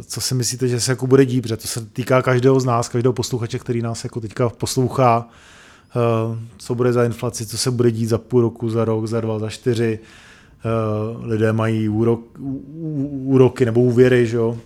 co 0.02 0.22
si 0.22 0.36
myslíte, 0.36 0.68
že 0.68 0.80
se 0.80 0.92
jako 0.92 1.08
bude 1.08 1.26
dít, 1.26 1.42
protože 1.42 1.58
to 1.58 1.68
se 1.68 1.86
týká 1.86 2.22
každého 2.22 2.60
z 2.60 2.66
nás, 2.66 2.90
každého 2.90 3.14
posluchače, 3.14 3.60
který 3.60 3.82
nás 3.82 4.04
jako 4.04 4.20
teďka 4.20 4.50
poslouchá, 4.50 5.28
eh, 5.96 6.38
co 6.58 6.76
bude 6.76 6.94
za 6.94 7.04
inflaci, 7.04 7.46
co 7.46 7.58
se 7.58 7.72
bude 7.72 7.92
dít 7.92 8.06
za 8.06 8.18
půl 8.18 8.42
roku, 8.42 8.70
za 8.70 8.86
rok, 8.86 9.08
za 9.08 9.22
dva, 9.22 9.40
za 9.40 9.50
čtyři. 9.50 10.00
Eh, 10.00 11.28
lidé 11.28 11.54
mají 11.54 11.90
úrok, 11.90 12.22
úroky 13.24 13.66
nebo 13.66 13.82
úvěry, 13.82 14.28
že 14.28 14.38
jo? 14.38 14.58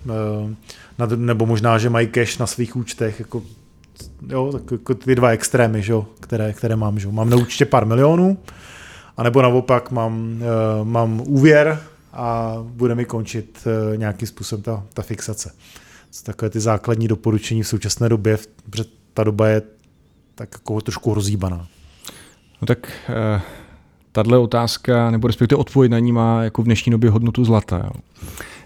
nebo 1.16 1.46
možná, 1.46 1.78
že 1.78 1.90
mají 1.90 2.08
cash 2.08 2.38
na 2.38 2.48
svých 2.48 2.76
účtech, 2.76 3.20
jako, 3.20 3.44
jo, 4.30 4.52
tak 4.52 4.72
jako 4.72 4.94
ty 4.94 5.16
dva 5.16 5.30
extrémy, 5.30 5.82
že 5.82 5.92
jo? 5.92 6.06
Které, 6.20 6.54
které 6.54 6.76
mám. 6.76 7.00
Že 7.00 7.08
jo? 7.08 7.12
Mám 7.12 7.30
na 7.30 7.38
účtě 7.38 7.66
pár 7.66 7.86
milionů, 7.86 8.38
anebo 9.18 9.42
naopak 9.42 9.92
mám, 9.92 10.44
mám 10.84 11.22
úvěr, 11.28 11.80
a 12.14 12.58
bude 12.62 12.96
mi 12.96 13.06
končit 13.06 13.68
eh, 13.94 13.98
nějakým 13.98 14.28
způsobem 14.28 14.64
ta, 14.64 14.84
ta 14.94 15.02
fixace. 15.02 15.52
To 16.18 16.24
takové 16.24 16.50
ty 16.50 16.60
základní 16.60 17.08
doporučení 17.08 17.64
v 17.64 17.68
současné 17.68 18.10
době, 18.10 18.38
protože 18.70 18.84
ta 19.14 19.24
doba 19.24 19.48
je 19.48 19.62
tak 20.36 20.50
jako 20.54 20.82
trošku 20.82 21.14
rozjíbaná. 21.14 21.68
No 22.62 22.66
tak 22.66 22.92
uh, 23.10 23.42
tahle 24.12 24.38
otázka, 24.38 25.12
nebo 25.12 25.28
respektive 25.28 25.60
odpověď 25.60 25.92
na 25.92 26.00
ní 26.00 26.12
má 26.12 26.44
jako 26.44 26.62
v 26.62 26.66
dnešní 26.66 26.92
době 26.92 27.10
hodnotu 27.10 27.46
zlata. 27.46 27.78
Jo. 27.78 28.02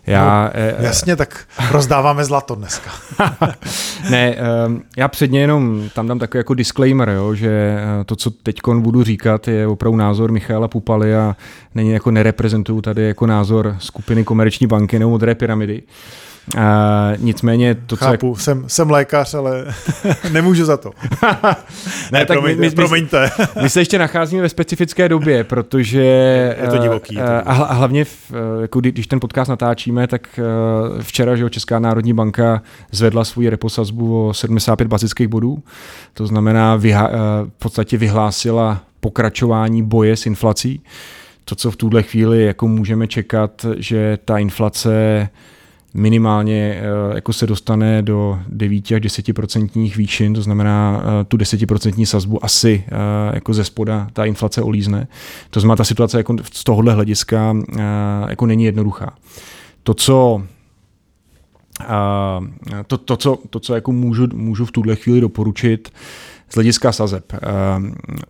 Já, 0.07 0.43
no, 0.43 0.49
eh, 0.53 0.75
jasně, 0.79 1.15
tak 1.15 1.45
rozdáváme 1.71 2.25
zlato 2.25 2.55
dneska. 2.55 2.91
ne, 4.09 4.35
ehm, 4.35 4.81
já 4.97 5.07
předně 5.07 5.41
jenom 5.41 5.89
tam 5.95 6.07
dám 6.07 6.19
takový 6.19 6.39
jako 6.39 6.53
disclaimer, 6.53 7.09
jo, 7.09 7.33
že 7.35 7.49
eh, 7.79 8.03
to, 8.03 8.15
co 8.15 8.31
teď 8.31 8.59
budu 8.79 9.03
říkat, 9.03 9.47
je 9.47 9.67
opravdu 9.67 9.97
názor 9.97 10.31
Michaela 10.31 10.67
Pupaly 10.67 11.15
a 11.15 11.35
není 11.75 11.91
jako 11.91 12.11
nereprezentuju 12.11 12.81
tady 12.81 13.07
jako 13.07 13.25
názor 13.25 13.75
skupiny 13.79 14.23
Komerční 14.23 14.67
banky 14.67 14.99
nebo 14.99 15.11
Modré 15.11 15.35
pyramidy. 15.35 15.83
Uh, 16.55 16.61
nicméně 17.17 17.75
to, 17.75 17.95
Chápu, 17.95 18.35
co... 18.35 18.41
jsem, 18.41 18.63
jsem 18.67 18.89
lékař, 18.89 19.33
ale 19.33 19.65
nemůžu 20.31 20.65
za 20.65 20.77
to. 20.77 20.91
ne, 22.11 22.25
tak 22.25 22.37
promiňte, 22.37 22.61
my, 22.61 22.69
my, 22.69 22.75
promiňte. 22.75 23.29
my 23.61 23.69
se 23.69 23.81
ještě 23.81 23.99
nacházíme 23.99 24.41
ve 24.41 24.49
specifické 24.49 25.09
době, 25.09 25.43
protože... 25.43 26.01
Je 26.61 26.67
to 26.67 26.77
divoký. 26.77 27.15
Je 27.15 27.21
to 27.21 27.27
divoký. 27.27 27.41
A 27.45 27.73
hlavně, 27.73 28.05
v, 28.05 28.31
jako 28.61 28.79
když 28.79 29.07
ten 29.07 29.19
podcast 29.19 29.49
natáčíme, 29.49 30.07
tak 30.07 30.39
včera, 31.01 31.35
že 31.35 31.49
Česká 31.49 31.79
národní 31.79 32.13
banka 32.13 32.61
zvedla 32.91 33.25
svůj 33.25 33.49
reposazbu 33.49 34.27
o 34.27 34.33
75 34.33 34.87
bazických 34.87 35.27
bodů. 35.27 35.63
To 36.13 36.27
znamená, 36.27 36.75
vyha, 36.75 37.09
v 37.47 37.59
podstatě 37.59 37.97
vyhlásila 37.97 38.81
pokračování 38.99 39.83
boje 39.83 40.15
s 40.15 40.25
inflací. 40.25 40.81
To, 41.45 41.55
co 41.55 41.71
v 41.71 41.75
tuhle 41.75 42.03
chvíli 42.03 42.45
jako 42.45 42.67
můžeme 42.67 43.07
čekat, 43.07 43.65
že 43.77 44.17
ta 44.25 44.37
inflace 44.37 45.29
minimálně 45.93 46.81
eh, 46.81 47.15
jako 47.15 47.33
se 47.33 47.47
dostane 47.47 48.01
do 48.01 48.39
9 48.47 48.91
až 48.91 49.01
10 49.01 49.33
procentních 49.33 49.97
výšin, 49.97 50.33
to 50.33 50.41
znamená 50.41 51.01
eh, 51.03 51.23
tu 51.23 51.37
10 51.37 51.65
procentní 51.65 52.05
sazbu 52.05 52.45
asi 52.45 52.83
eh, 52.87 53.35
jako 53.35 53.53
ze 53.53 53.63
spoda 53.63 54.07
ta 54.13 54.25
inflace 54.25 54.61
olízne. 54.61 55.07
To 55.49 55.59
znamená, 55.59 55.75
ta 55.75 55.83
situace 55.83 56.17
jako 56.17 56.35
z 56.53 56.63
tohohle 56.63 56.93
hlediska 56.93 57.55
jako 58.29 58.45
není 58.45 58.63
jednoduchá. 58.63 59.13
To, 59.83 59.93
co 59.93 60.41
to, 62.87 62.97
to, 62.97 63.17
co, 63.17 63.37
to, 63.49 63.59
co 63.59 63.75
jako 63.75 63.91
můžu, 63.91 64.27
můžu 64.33 64.65
v 64.65 64.71
tuhle 64.71 64.95
chvíli 64.95 65.21
doporučit, 65.21 65.91
z 66.49 66.55
hlediska 66.55 66.91
sazeb. 66.91 67.33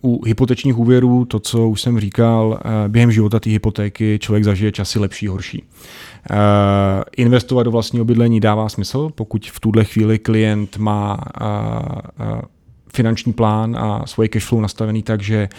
U 0.02 0.26
hypotečních 0.26 0.78
úvěrů, 0.78 1.26
to, 1.26 1.40
co 1.40 1.70
už 1.70 1.82
jsem 1.82 2.00
říkal, 2.00 2.60
během 2.88 3.12
života 3.12 3.40
té 3.40 3.50
hypotéky 3.50 4.20
člověk 4.22 4.44
zažije 4.44 4.72
časy 4.72 5.00
lepší, 5.00 5.28
horší. 5.28 5.64
Eh, 6.32 7.04
investovat 7.18 7.64
do 7.64 7.72
vlastního 7.72 8.06
bydlení 8.06 8.40
dává 8.40 8.70
smysl, 8.70 9.10
pokud 9.16 9.48
v 9.48 9.60
tuhle 9.60 9.84
chvíli 9.84 10.20
klient 10.20 10.78
má 10.78 11.18
eh, 11.42 11.46
eh, 12.20 12.42
finanční 12.94 13.34
plán 13.34 13.78
a 13.80 14.06
svoje 14.06 14.30
cashflow 14.30 14.62
nastavený 14.62 15.04
tak, 15.04 15.22
že 15.22 15.50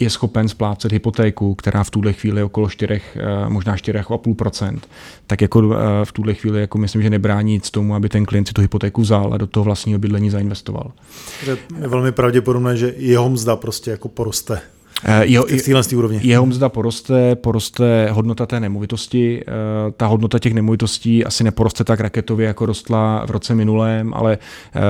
je 0.00 0.10
schopen 0.10 0.48
splácet 0.48 0.92
hypotéku, 0.92 1.54
která 1.54 1.84
v 1.84 1.90
tuhle 1.90 2.12
chvíli 2.12 2.40
je 2.40 2.44
okolo 2.44 2.68
4, 2.68 3.00
možná 3.48 3.76
4,5%, 3.76 4.78
tak 5.26 5.42
jako 5.42 5.62
v 6.04 6.12
tuhle 6.12 6.34
chvíli 6.34 6.60
jako 6.60 6.78
myslím, 6.78 7.02
že 7.02 7.10
nebrání 7.10 7.52
nic 7.52 7.70
tomu, 7.70 7.94
aby 7.94 8.08
ten 8.08 8.24
klient 8.24 8.48
si 8.48 8.54
tu 8.54 8.60
hypotéku 8.60 9.02
vzal 9.02 9.34
a 9.34 9.36
do 9.36 9.46
toho 9.46 9.64
vlastního 9.64 9.98
bydlení 9.98 10.30
zainvestoval. 10.30 10.92
Je 11.46 11.56
velmi 11.88 12.12
pravděpodobné, 12.12 12.76
že 12.76 12.94
jeho 12.96 13.30
mzda 13.30 13.56
prostě 13.56 13.90
jako 13.90 14.08
poroste. 14.08 14.60
Eh, 15.04 15.26
jeho, 15.26 15.46
jeho 16.20 16.46
mzda 16.46 16.68
poroste, 16.68 17.36
poroste 17.36 18.08
hodnota 18.10 18.46
té 18.46 18.60
nemovitosti. 18.60 19.42
Eh, 19.42 19.52
ta 19.96 20.06
hodnota 20.06 20.38
těch 20.38 20.54
nemovitostí 20.54 21.24
asi 21.24 21.44
neporoste 21.44 21.84
tak 21.84 22.00
raketově, 22.00 22.46
jako 22.46 22.66
rostla 22.66 23.26
v 23.26 23.30
roce 23.30 23.54
minulém, 23.54 24.14
ale 24.14 24.38
eh, 24.76 24.80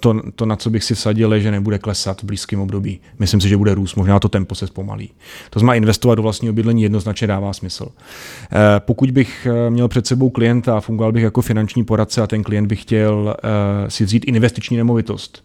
to, 0.00 0.20
to 0.34 0.46
na 0.46 0.56
co 0.56 0.70
bych 0.70 0.84
si 0.84 0.94
vsadil, 0.94 1.34
je, 1.34 1.40
že 1.40 1.50
nebude 1.50 1.78
klesat 1.78 2.22
v 2.22 2.24
blízkém 2.24 2.60
období. 2.60 3.00
Myslím 3.18 3.40
si, 3.40 3.48
že 3.48 3.56
bude 3.56 3.74
růst, 3.74 3.94
možná 3.94 4.20
to 4.20 4.28
tempo 4.28 4.54
se 4.54 4.66
zpomalí. 4.66 5.10
To 5.50 5.58
znamená, 5.58 5.74
investovat 5.74 6.14
do 6.14 6.22
vlastního 6.22 6.54
bydlení 6.54 6.82
jednoznačně 6.82 7.26
dává 7.26 7.52
smysl. 7.52 7.88
Pokud 8.78 9.10
bych 9.10 9.46
měl 9.68 9.88
před 9.88 10.06
sebou 10.06 10.30
klienta 10.30 10.76
a 10.76 10.80
fungoval 10.80 11.12
bych 11.12 11.22
jako 11.22 11.42
finanční 11.42 11.84
poradce 11.84 12.22
a 12.22 12.26
ten 12.26 12.42
klient 12.42 12.66
by 12.66 12.76
chtěl 12.76 13.36
si 13.88 14.04
vzít 14.04 14.24
investiční 14.24 14.76
nemovitost, 14.76 15.44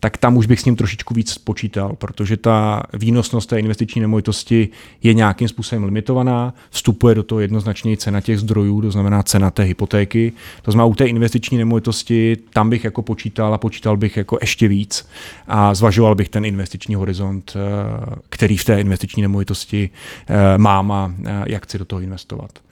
tak 0.00 0.16
tam 0.16 0.36
už 0.36 0.46
bych 0.46 0.60
s 0.60 0.64
ním 0.64 0.76
trošičku 0.76 1.14
víc 1.14 1.38
počítal, 1.38 1.96
protože 1.98 2.36
ta 2.36 2.82
výnosnost 2.92 3.48
té 3.48 3.58
investiční 3.58 4.00
nemovitosti 4.00 4.68
je 5.02 5.14
nějakým 5.14 5.48
způsobem 5.48 5.84
limitovaná, 5.84 6.54
vstupuje 6.70 7.14
do 7.14 7.22
toho 7.22 7.40
jednoznačně 7.40 7.96
cena 7.96 8.20
těch 8.20 8.38
zdrojů, 8.38 8.80
to 8.80 8.90
znamená 8.90 9.22
cena 9.22 9.50
té 9.50 9.62
hypotéky. 9.62 10.32
To 10.62 10.70
znamená, 10.70 10.86
u 10.86 10.94
té 10.94 11.06
investiční 11.06 11.58
nemovitosti 11.58 12.36
tam 12.52 12.70
bych 12.70 12.84
jako 12.84 13.02
počítal 13.02 13.54
a 13.54 13.58
počítal 13.58 13.96
bych 13.96 14.16
jako 14.16 14.38
ještě 14.40 14.68
víc 14.68 15.08
a 15.48 15.74
zvažoval 15.74 16.14
bych 16.14 16.28
ten 16.28 16.44
investiční 16.44 16.94
horizont, 16.94 17.56
eh, 17.56 18.16
který 18.28 18.56
v 18.56 18.64
té 18.64 18.80
investiční 18.80 19.22
nemovitosti 19.22 19.90
eh, 20.28 20.58
mám 20.58 20.92
a 20.92 21.14
eh, 21.24 21.44
jak 21.46 21.64
chci 21.64 21.78
do 21.78 21.84
toho 21.84 22.00
investovat. 22.00 22.65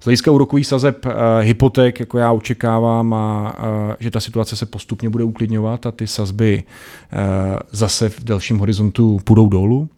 Z 0.00 0.04
hlediska 0.04 0.30
úrokových 0.30 0.66
sazeb 0.66 1.06
uh, 1.06 1.12
hypoték, 1.40 2.00
jako 2.00 2.18
já 2.18 2.32
očekávám, 2.32 3.14
a, 3.14 3.54
uh, 3.58 3.94
že 4.00 4.10
ta 4.10 4.20
situace 4.20 4.56
se 4.56 4.66
postupně 4.66 5.10
bude 5.10 5.24
uklidňovat 5.24 5.86
a 5.86 5.90
ty 5.90 6.06
sazby 6.06 6.62
uh, 6.62 7.58
zase 7.72 8.08
v 8.08 8.24
delším 8.24 8.58
horizontu 8.58 9.20
půjdou 9.24 9.48
dolů. 9.48 9.88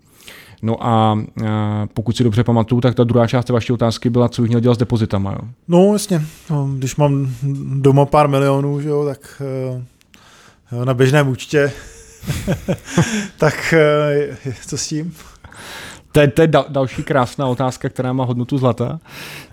No 0.62 0.86
a 0.86 1.12
uh, 1.12 1.46
pokud 1.94 2.16
si 2.16 2.24
dobře 2.24 2.44
pamatuju, 2.44 2.80
tak 2.80 2.94
ta 2.94 3.04
druhá 3.04 3.26
část 3.26 3.48
vaší 3.48 3.72
otázky 3.72 4.10
byla, 4.10 4.28
co 4.28 4.42
bych 4.42 4.48
měl 4.48 4.60
dělat 4.60 4.74
s 4.74 4.78
depozitama. 4.78 5.32
Jo? 5.32 5.48
No 5.68 5.92
jasně, 5.92 6.22
no, 6.50 6.68
když 6.78 6.96
mám 6.96 7.34
doma 7.80 8.06
pár 8.06 8.28
milionů, 8.28 8.80
že 8.80 8.88
jo, 8.88 9.04
tak 9.04 9.42
uh, 10.72 10.84
na 10.84 10.94
běžném 10.94 11.28
účtě, 11.28 11.72
tak 13.38 13.74
co 14.66 14.78
s 14.78 14.88
tím? 14.88 15.14
To 16.12 16.20
je, 16.20 16.28
to 16.28 16.42
je 16.42 16.46
dal, 16.48 16.66
další 16.68 17.02
krásná 17.02 17.46
otázka, 17.46 17.88
která 17.88 18.12
má 18.12 18.24
hodnotu 18.24 18.58
zlata. 18.58 19.00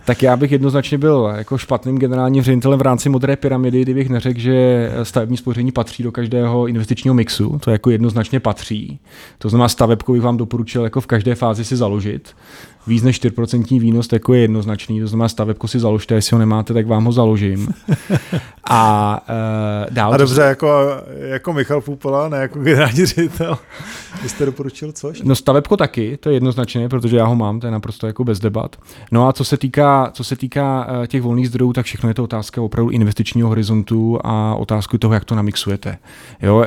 Tak 0.04 0.22
já 0.22 0.36
bych 0.36 0.52
jednoznačně 0.52 0.98
byl 0.98 1.32
jako 1.36 1.58
špatným 1.58 1.98
generálním 1.98 2.42
ředitelem 2.42 2.78
v 2.78 2.82
rámci 2.82 3.08
modré 3.08 3.36
pyramidy, 3.36 3.82
kdybych 3.82 4.08
neřekl, 4.08 4.40
že 4.40 4.90
stavební 5.02 5.36
spoření 5.36 5.72
patří 5.72 6.02
do 6.02 6.12
každého 6.12 6.66
investičního 6.66 7.14
mixu. 7.14 7.58
To 7.64 7.70
jako 7.70 7.90
jednoznačně 7.90 8.40
patří. 8.40 8.98
To 9.38 9.48
znamená, 9.48 9.68
stavebku 9.68 10.12
bych 10.12 10.22
vám 10.22 10.36
doporučil 10.36 10.84
jako 10.84 11.00
v 11.00 11.06
každé 11.06 11.34
fázi 11.34 11.64
si 11.64 11.76
založit 11.76 12.34
víc 12.86 13.02
než 13.02 13.22
4% 13.22 13.80
výnos 13.80 14.08
jako 14.12 14.34
je 14.34 14.40
jednoznačný, 14.40 15.00
to 15.00 15.06
znamená 15.06 15.28
stavebko 15.28 15.68
si 15.68 15.78
založte, 15.78 16.14
jestli 16.14 16.34
ho 16.34 16.38
nemáte, 16.38 16.74
tak 16.74 16.86
vám 16.86 17.04
ho 17.04 17.12
založím. 17.12 17.68
A 18.70 19.20
uh, 19.88 19.94
dál... 19.94 20.14
A 20.14 20.16
dobře, 20.16 20.42
jako, 20.42 20.68
jako 21.18 21.52
Michal 21.52 21.80
Půpola, 21.80 22.28
ne 22.28 22.38
jako 22.38 22.58
generální 22.58 23.06
ředitel. 23.06 23.58
Vy 24.22 24.28
jste 24.28 24.46
doporučil 24.46 24.92
co? 24.92 25.12
No 25.24 25.34
stavebko 25.34 25.76
taky, 25.76 26.16
to 26.16 26.28
je 26.28 26.36
jednoznačně, 26.36 26.88
protože 26.88 27.16
já 27.16 27.24
ho 27.24 27.36
mám, 27.36 27.60
to 27.60 27.66
je 27.66 27.70
naprosto 27.70 28.06
jako 28.06 28.24
bez 28.24 28.40
debat. 28.40 28.76
No 29.12 29.28
a 29.28 29.32
co 29.32 29.44
se 29.44 29.56
týká, 29.56 30.10
co 30.12 30.24
se 30.24 30.36
týká 30.36 30.86
uh, 30.86 31.06
těch 31.06 31.22
volných 31.22 31.48
zdrojů, 31.48 31.72
tak 31.72 31.86
všechno 31.86 32.10
je 32.10 32.14
to 32.14 32.24
otázka 32.24 32.62
opravdu 32.62 32.90
investičního 32.90 33.48
horizontu 33.48 34.18
a 34.24 34.54
otázku 34.54 34.98
toho, 34.98 35.14
jak 35.14 35.24
to 35.24 35.34
namixujete. 35.34 35.98
Jo, 36.42 36.56
uh, 36.56 36.64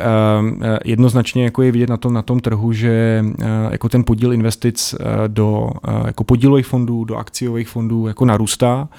jednoznačně 0.86 1.44
jako 1.44 1.62
je 1.62 1.72
vidět 1.72 1.90
na 1.90 1.98
tom, 1.98 2.14
na 2.14 2.22
tom 2.22 2.40
trhu, 2.40 2.74
že 2.74 3.24
uh, 3.26 3.46
jako 3.72 3.90
ten 3.90 4.04
podíl 4.04 4.34
investic 4.34 4.96
uh, 5.00 5.08
do 5.28 5.70
jako 6.10 6.24
podílových 6.24 6.66
fondů 6.66 7.04
do 7.04 7.16
akciových 7.16 7.70
fondů 7.70 8.08
jako 8.08 8.26
narůstá. 8.26 8.90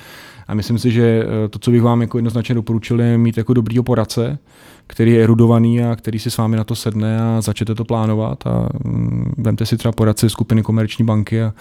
A 0.51 0.55
myslím 0.55 0.79
si, 0.79 0.91
že 0.91 1.25
eh, 1.25 1.49
to, 1.49 1.59
co 1.59 1.71
bych 1.71 1.83
vám 1.83 2.01
jako 2.01 2.19
jednoznačně 2.19 2.55
doporučil, 2.55 3.01
je 3.01 3.19
mít 3.19 3.37
jako 3.37 3.55
dobrýho 3.55 3.83
poradce, 3.83 4.39
který 4.87 5.13
je 5.13 5.25
erudovaný 5.25 5.83
a 5.83 5.97
který 5.97 6.19
si 6.19 6.31
s 6.31 6.37
vámi 6.37 6.57
na 6.57 6.65
to 6.65 6.75
sedne 6.77 7.21
a 7.23 7.41
začnete 7.41 7.75
to 7.75 7.85
plánovat 7.85 8.47
a 8.47 8.69
mm, 8.85 9.35
vemte 9.39 9.67
si 9.67 9.77
třeba 9.77 9.93
poradce 9.93 10.31
skupiny 10.31 10.63
Komerční 10.63 11.05
banky 11.05 11.43
a 11.43 11.53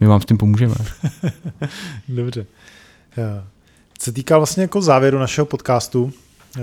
my 0.00 0.06
vám 0.06 0.20
s 0.20 0.24
tím 0.24 0.38
pomůžeme. 0.38 0.74
Dobře. 2.08 2.46
Co 3.98 4.04
se 4.04 4.12
týká 4.12 4.36
vlastně 4.38 4.62
jako 4.62 4.82
závěru 4.82 5.18
našeho 5.18 5.46
podcastu, 5.46 6.12
eh, 6.56 6.60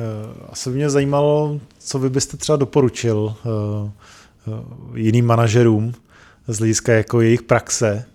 asi 0.49 0.69
by 0.69 0.75
mě 0.75 0.89
zajímalo, 0.89 1.59
co 1.79 1.99
vy 1.99 2.09
byste 2.09 2.37
třeba 2.37 2.55
doporučil 2.55 3.35
eh, 3.45 4.51
jiným 4.95 5.25
manažerům 5.25 5.93
z 6.47 6.57
hlediska 6.57 6.93
jako 6.93 7.21
jejich 7.21 7.41
praxe, 7.41 8.05
Eh, 8.05 8.12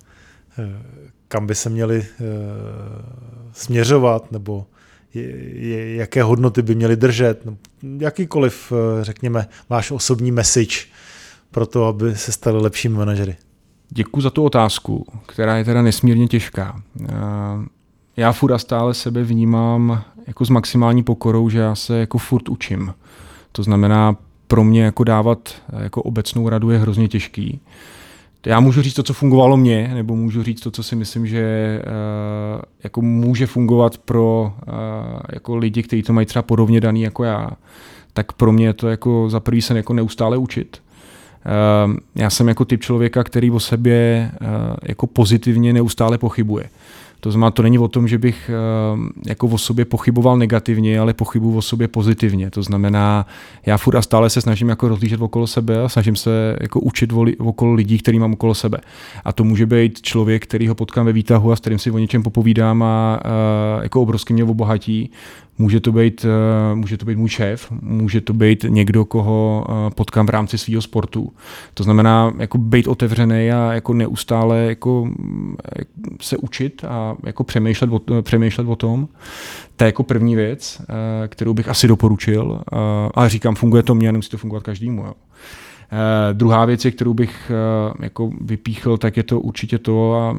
kam 1.29 1.47
by 1.47 1.55
se 1.55 1.71
měli 1.71 2.07
eh, 2.07 2.25
směřovat, 3.53 4.33
nebo 4.33 4.67
jaké 5.95 6.23
hodnoty 6.23 6.63
by 6.63 6.75
měli 6.75 6.97
držet, 6.97 7.47
jakýkoliv, 7.99 8.73
eh, 8.73 9.05
řekněme, 9.05 9.47
váš 9.69 9.91
osobní 9.91 10.33
message 10.33 10.77
pro 11.51 11.67
to, 11.67 11.87
aby 11.87 12.17
se 12.17 12.33
stali 12.33 12.63
lepšími 12.63 12.97
manažery. 12.97 13.37
Děkuji 13.91 14.21
za 14.21 14.31
tu 14.31 14.45
otázku, 14.45 15.07
která 15.27 15.57
je 15.57 15.65
teda 15.65 15.83
nesmírně 15.83 16.29
těžká. 16.29 16.83
Já 18.17 18.33
furt 18.33 18.59
stále 18.59 18.95
sebe 18.95 19.23
vnímám 19.23 20.05
jako 20.27 20.45
s 20.45 20.49
maximální 20.49 21.03
pokorou, 21.03 21.49
že 21.49 21.59
já 21.59 21.75
se 21.75 21.99
jako 21.99 22.19
furt 22.19 22.49
učím. 22.49 22.95
To 23.53 23.63
znamená, 23.63 24.17
pro 24.47 24.65
mě 24.65 24.85
jako 24.85 25.05
dávat 25.05 25.55
jako 25.79 26.03
obecnou 26.03 26.49
radu 26.49 26.71
je 26.71 26.79
hrozně 26.79 27.09
těžký 27.09 27.61
já 28.47 28.61
můžu 28.61 28.83
říct 28.83 28.95
to, 28.95 29.03
co 29.03 29.15
fungovalo 29.15 29.57
mně, 29.57 29.91
nebo 29.95 30.17
můžu 30.17 30.43
říct 30.43 30.61
to, 30.61 30.71
co 30.71 30.83
si 30.83 30.97
myslím, 30.97 31.27
že 31.27 31.83
uh, 31.87 32.63
jako 32.85 33.03
může 33.03 33.47
fungovat 33.47 33.99
pro 33.99 34.53
uh, 34.69 34.73
jako 35.33 35.57
lidi, 35.57 35.83
kteří 35.83 36.03
to 36.03 36.13
mají 36.13 36.27
třeba 36.27 36.43
podobně 36.43 36.81
daný 36.81 37.03
jako 37.03 37.25
já. 37.25 37.51
Tak 38.13 38.33
pro 38.33 38.53
mě 38.53 38.67
je 38.67 38.73
to 38.73 38.89
jako 38.89 39.31
za 39.31 39.41
prvý 39.41 39.63
se 39.63 39.77
jako 39.77 39.95
neustále 39.95 40.37
učit. 40.37 40.83
Uh, 41.87 41.95
já 42.15 42.31
jsem 42.31 42.49
jako 42.49 42.65
typ 42.65 42.81
člověka, 42.81 43.25
který 43.25 43.51
o 43.51 43.61
sobě 43.61 44.31
uh, 44.41 44.49
jako 44.83 45.07
pozitivně 45.07 45.73
neustále 45.73 46.19
pochybuje. 46.19 46.65
To 47.21 47.31
znamená, 47.31 47.51
to 47.51 47.63
není 47.63 47.79
o 47.79 47.89
tom, 47.89 48.09
že 48.09 48.19
bych 48.19 48.51
jako 49.27 49.47
o 49.47 49.59
sobě 49.59 49.85
pochyboval 49.85 50.39
negativně, 50.39 51.01
ale 51.01 51.15
pochybuji 51.15 51.57
o 51.57 51.63
sobě 51.63 51.89
pozitivně. 51.89 52.51
To 52.51 52.63
znamená, 52.63 53.27
já 53.67 53.77
furt 53.77 53.97
a 53.97 54.03
stále 54.03 54.31
se 54.31 54.41
snažím 54.41 54.69
jako 54.69 54.89
rozlížet 54.89 55.21
okolo 55.21 55.47
sebe 55.47 55.83
a 55.83 55.89
snažím 55.89 56.17
se 56.17 56.57
jako 56.61 56.81
učit 56.81 57.13
okolo 57.39 57.73
lidí, 57.73 57.99
který 57.99 58.19
mám 58.19 58.33
okolo 58.33 58.55
sebe. 58.55 58.79
A 59.25 59.33
to 59.33 59.45
může 59.45 59.67
být 59.67 60.03
člověk, 60.03 60.43
který 60.43 60.69
ho 60.69 60.75
potkám 60.75 61.07
ve 61.07 61.13
výtahu 61.13 61.53
a 61.53 61.57
s 61.57 61.61
kterým 61.61 61.79
si 61.79 61.91
o 61.91 61.99
něčem 61.99 62.23
popovídám 62.23 62.83
a, 62.83 63.15
a 63.15 63.83
jako 63.83 64.03
obrovsky 64.03 64.33
mě 64.33 64.45
obohatí. 64.45 65.11
Může 65.61 65.81
to, 65.81 65.93
být, 65.93 66.25
eh, 66.25 66.75
může 66.75 66.97
to 66.97 67.05
být 67.05 67.19
můj 67.19 67.29
šéf, 67.29 67.73
může 67.83 68.21
to 68.21 68.33
být 68.33 68.65
někdo, 68.69 69.05
koho 69.05 69.67
eh, 69.69 69.91
potkám 69.95 70.27
v 70.27 70.31
rámci 70.31 70.59
svého 70.59 70.83
sportu. 70.83 71.33
To 71.75 71.83
znamená 71.83 72.33
jako 72.39 72.59
být 72.59 72.89
otevřený 72.89 73.51
a 73.51 73.73
jako 73.73 73.95
neustále 73.95 74.59
jako 74.59 75.09
eh, 75.79 75.85
se 76.21 76.37
učit 76.37 76.85
a 76.89 77.08
jako 77.27 77.45
přemýšlet 77.45 77.91
o, 77.93 78.23
přemýšlet 78.23 78.69
o 78.69 78.77
tom. 78.77 79.09
To 79.77 79.85
je 79.85 79.89
jako 79.89 80.03
první 80.03 80.37
věc, 80.37 80.83
kterou 81.29 81.55
bych 81.55 81.69
asi 81.69 81.89
doporučil. 81.89 82.61
Ale 83.15 83.29
říkám, 83.29 83.55
funguje 83.55 83.83
to 83.83 83.95
mně, 83.95 84.13
nemusí 84.13 84.31
to 84.31 84.39
fungovat 84.39 84.63
každému. 84.63 85.03
Jo. 85.03 85.13
Uh, 85.93 85.99
druhá 86.33 86.65
věc, 86.65 86.87
kterou 86.91 87.15
bych 87.15 87.51
uh, 87.51 88.05
jako 88.05 88.31
vypíchl, 88.41 88.97
tak 88.97 89.17
je 89.17 89.23
to 89.23 89.41
určitě 89.41 89.79
to, 89.79 90.15
a 90.15 90.37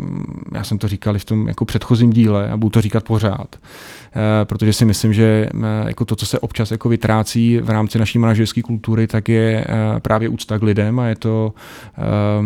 já 0.53 0.63
jsem 0.63 0.77
to 0.77 0.87
říkal 0.87 1.15
i 1.15 1.19
v 1.19 1.25
tom 1.25 1.47
jako 1.47 1.65
předchozím 1.65 2.09
díle 2.09 2.51
a 2.51 2.57
budu 2.57 2.69
to 2.69 2.81
říkat 2.81 3.03
pořád, 3.03 3.55
uh, 3.55 4.21
protože 4.43 4.73
si 4.73 4.85
myslím, 4.85 5.13
že 5.13 5.49
uh, 5.53 5.61
jako 5.87 6.05
to, 6.05 6.15
co 6.15 6.25
se 6.25 6.39
občas 6.39 6.71
jako 6.71 6.89
vytrácí 6.89 7.57
v 7.57 7.69
rámci 7.69 7.99
naší 7.99 8.19
manažerské 8.19 8.61
kultury, 8.61 9.07
tak 9.07 9.29
je 9.29 9.65
uh, 9.69 9.99
právě 9.99 10.29
úcta 10.29 10.59
k 10.59 10.63
lidem 10.63 10.99
a 10.99 11.07
je 11.07 11.15
to 11.15 11.53
uh, 11.97 12.45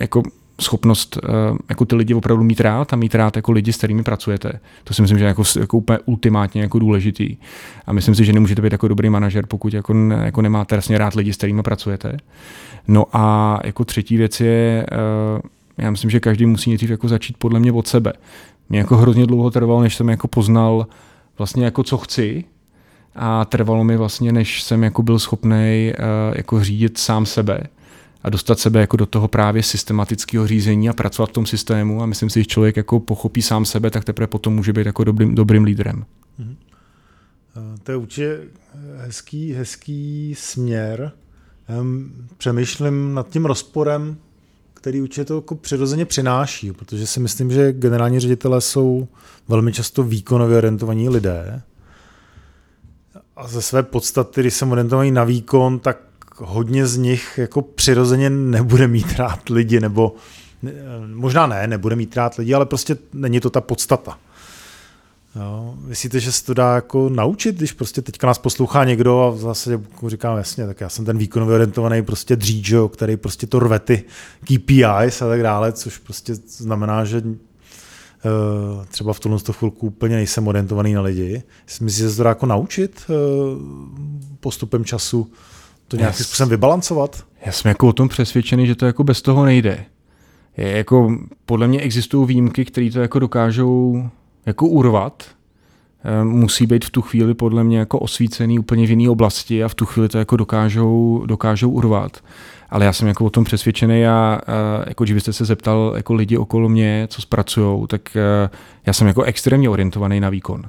jako 0.00 0.22
schopnost 0.60 1.16
uh, 1.16 1.58
jako 1.68 1.84
ty 1.84 1.94
lidi 1.94 2.14
opravdu 2.14 2.44
mít 2.44 2.60
rád 2.60 2.92
a 2.92 2.96
mít 2.96 3.14
rád 3.14 3.36
jako 3.36 3.52
lidi, 3.52 3.72
s 3.72 3.76
kterými 3.76 4.02
pracujete. 4.02 4.52
To 4.84 4.94
si 4.94 5.02
myslím, 5.02 5.18
že 5.18 5.24
je 5.24 5.28
jako, 5.28 5.42
jako 5.60 5.76
úplně 5.76 5.98
ultimátně 6.04 6.62
jako 6.62 6.78
důležitý. 6.78 7.36
A 7.86 7.92
myslím 7.92 8.14
si, 8.14 8.24
že 8.24 8.32
nemůžete 8.32 8.62
být 8.62 8.72
jako 8.72 8.88
dobrý 8.88 9.10
manažer, 9.10 9.46
pokud 9.46 9.74
jako, 9.74 9.94
jako 10.22 10.42
nemáte 10.42 10.74
vlastně 10.74 10.98
rád 10.98 11.14
lidi, 11.14 11.32
s 11.32 11.36
kterými 11.36 11.62
pracujete. 11.62 12.16
No 12.88 13.04
a 13.12 13.58
jako 13.64 13.84
třetí 13.84 14.16
věc 14.16 14.40
je, 14.40 14.86
uh, 14.92 15.40
já 15.78 15.90
myslím, 15.90 16.10
že 16.10 16.20
každý 16.20 16.46
musí 16.46 16.70
nejdřív 16.70 16.90
jako 16.90 17.08
začít 17.08 17.36
podle 17.36 17.60
mě 17.60 17.72
od 17.72 17.88
sebe. 17.88 18.12
Mě 18.68 18.78
jako 18.78 18.96
hrozně 18.96 19.26
dlouho 19.26 19.50
trvalo, 19.50 19.82
než 19.82 19.94
jsem 19.96 20.08
jako 20.08 20.28
poznal 20.28 20.86
vlastně 21.38 21.64
jako 21.64 21.82
co 21.82 21.98
chci, 21.98 22.44
a 23.16 23.44
trvalo 23.44 23.84
mi 23.84 23.96
vlastně, 23.96 24.32
než 24.32 24.62
jsem 24.62 24.84
jako 24.84 25.02
byl 25.02 25.18
schopný 25.18 25.92
uh, 25.98 26.36
jako 26.36 26.64
řídit 26.64 26.98
sám 26.98 27.26
sebe 27.26 27.60
a 28.22 28.30
dostat 28.30 28.58
sebe 28.58 28.80
jako 28.80 28.96
do 28.96 29.06
toho 29.06 29.28
právě 29.28 29.62
systematického 29.62 30.46
řízení 30.46 30.88
a 30.88 30.92
pracovat 30.92 31.30
v 31.30 31.32
tom 31.32 31.46
systému 31.46 32.02
a 32.02 32.06
myslím 32.06 32.30
si, 32.30 32.40
že 32.40 32.46
člověk 32.46 32.76
jako 32.76 33.00
pochopí 33.00 33.42
sám 33.42 33.64
sebe, 33.64 33.90
tak 33.90 34.04
teprve 34.04 34.26
potom 34.26 34.54
může 34.54 34.72
být 34.72 34.86
jako 34.86 35.04
dobrým, 35.04 35.34
dobrým 35.34 35.64
lídrem. 35.64 36.04
Mm-hmm. 36.40 36.56
To 37.82 37.92
je 37.92 37.96
určitě 37.96 38.40
hezký, 38.96 39.52
hezký 39.52 40.34
směr. 40.38 41.12
Přemýšlím 42.36 43.14
nad 43.14 43.28
tím 43.28 43.44
rozporem, 43.44 44.16
který 44.74 45.02
určitě 45.02 45.24
to 45.24 45.34
jako 45.34 45.54
přirozeně 45.54 46.04
přináší, 46.04 46.72
protože 46.72 47.06
si 47.06 47.20
myslím, 47.20 47.50
že 47.50 47.72
generální 47.72 48.20
ředitelé 48.20 48.60
jsou 48.60 49.08
velmi 49.48 49.72
často 49.72 50.02
výkonově 50.02 50.56
orientovaní 50.56 51.08
lidé. 51.08 51.62
A 53.36 53.48
ze 53.48 53.62
své 53.62 53.82
podstaty, 53.82 54.40
když 54.40 54.54
jsem 54.54 54.72
orientovaný 54.72 55.10
na 55.10 55.24
výkon, 55.24 55.78
tak 55.78 56.09
hodně 56.40 56.86
z 56.86 56.96
nich 56.96 57.38
jako 57.38 57.62
přirozeně 57.62 58.30
nebude 58.30 58.88
mít 58.88 59.12
rád 59.16 59.48
lidi, 59.48 59.80
nebo 59.80 60.14
možná 61.14 61.46
ne, 61.46 61.66
nebude 61.66 61.96
mít 61.96 62.16
rád 62.16 62.34
lidi, 62.34 62.54
ale 62.54 62.66
prostě 62.66 62.96
není 63.12 63.40
to 63.40 63.50
ta 63.50 63.60
podstata. 63.60 64.18
Jo, 65.36 65.74
myslíte, 65.86 66.20
že 66.20 66.32
se 66.32 66.44
to 66.44 66.54
dá 66.54 66.74
jako 66.74 67.08
naučit, 67.08 67.56
když 67.56 67.72
prostě 67.72 68.02
teďka 68.02 68.26
nás 68.26 68.38
poslouchá 68.38 68.84
někdo 68.84 69.20
a 69.20 69.30
v 69.30 69.38
zásadě 69.38 69.80
říkám 70.06 70.36
jasně, 70.36 70.66
tak 70.66 70.80
já 70.80 70.88
jsem 70.88 71.04
ten 71.04 71.18
výkonově 71.18 71.54
orientovaný 71.54 72.02
prostě 72.02 72.36
dříč, 72.36 72.72
který 72.92 73.16
prostě 73.16 73.46
to 73.46 73.58
rve 73.58 73.78
ty 73.78 74.04
KPIs 74.44 75.22
a 75.22 75.28
tak 75.28 75.42
dále, 75.42 75.72
což 75.72 75.98
prostě 75.98 76.34
znamená, 76.34 77.04
že 77.04 77.20
uh, 77.20 78.84
třeba 78.88 79.12
v 79.12 79.20
tuhle 79.20 79.38
chvilku 79.52 79.86
úplně 79.86 80.16
nejsem 80.16 80.48
orientovaný 80.48 80.94
na 80.94 81.00
lidi. 81.00 81.42
Myslíte, 81.80 82.06
že 82.06 82.10
se 82.10 82.16
to 82.16 82.22
dá 82.22 82.28
jako 82.28 82.46
naučit 82.46 83.02
uh, 83.08 83.14
postupem 84.40 84.84
času 84.84 85.32
to 85.90 85.96
nějakým 85.96 86.24
způsobem 86.24 86.48
vybalancovat? 86.48 87.24
Já 87.46 87.52
jsem 87.52 87.68
jako 87.68 87.88
o 87.88 87.92
tom 87.92 88.08
přesvědčený, 88.08 88.66
že 88.66 88.74
to 88.74 88.86
jako 88.86 89.04
bez 89.04 89.22
toho 89.22 89.44
nejde. 89.44 89.84
Je 90.56 90.76
jako, 90.76 91.16
podle 91.46 91.68
mě 91.68 91.80
existují 91.80 92.26
výjimky, 92.26 92.64
které 92.64 92.90
to 92.90 93.00
jako 93.00 93.18
dokážou 93.18 94.04
jako 94.46 94.66
urvat, 94.66 95.24
eh, 96.04 96.24
musí 96.24 96.66
být 96.66 96.84
v 96.84 96.90
tu 96.90 97.02
chvíli 97.02 97.34
podle 97.34 97.64
mě 97.64 97.78
jako 97.78 97.98
osvícený 97.98 98.58
úplně 98.58 98.86
v 98.86 98.90
jiné 98.90 99.10
oblasti 99.10 99.64
a 99.64 99.68
v 99.68 99.74
tu 99.74 99.86
chvíli 99.86 100.08
to 100.08 100.18
jako 100.18 100.36
dokážou, 100.36 101.22
dokážou 101.26 101.70
urvat. 101.70 102.20
Ale 102.70 102.84
já 102.84 102.92
jsem 102.92 103.08
jako 103.08 103.24
o 103.24 103.30
tom 103.30 103.44
přesvědčený 103.44 104.06
a, 104.06 104.10
a 104.10 104.40
jako 104.86 105.04
kdybyste 105.04 105.32
se 105.32 105.44
zeptal 105.44 105.92
jako 105.96 106.14
lidi 106.14 106.36
okolo 106.36 106.68
mě, 106.68 107.06
co 107.10 107.22
zpracují, 107.22 107.86
tak 107.86 108.16
eh, 108.16 108.50
já 108.86 108.92
jsem 108.92 109.06
jako 109.06 109.22
extrémně 109.22 109.70
orientovaný 109.70 110.20
na 110.20 110.30
výkon. 110.30 110.62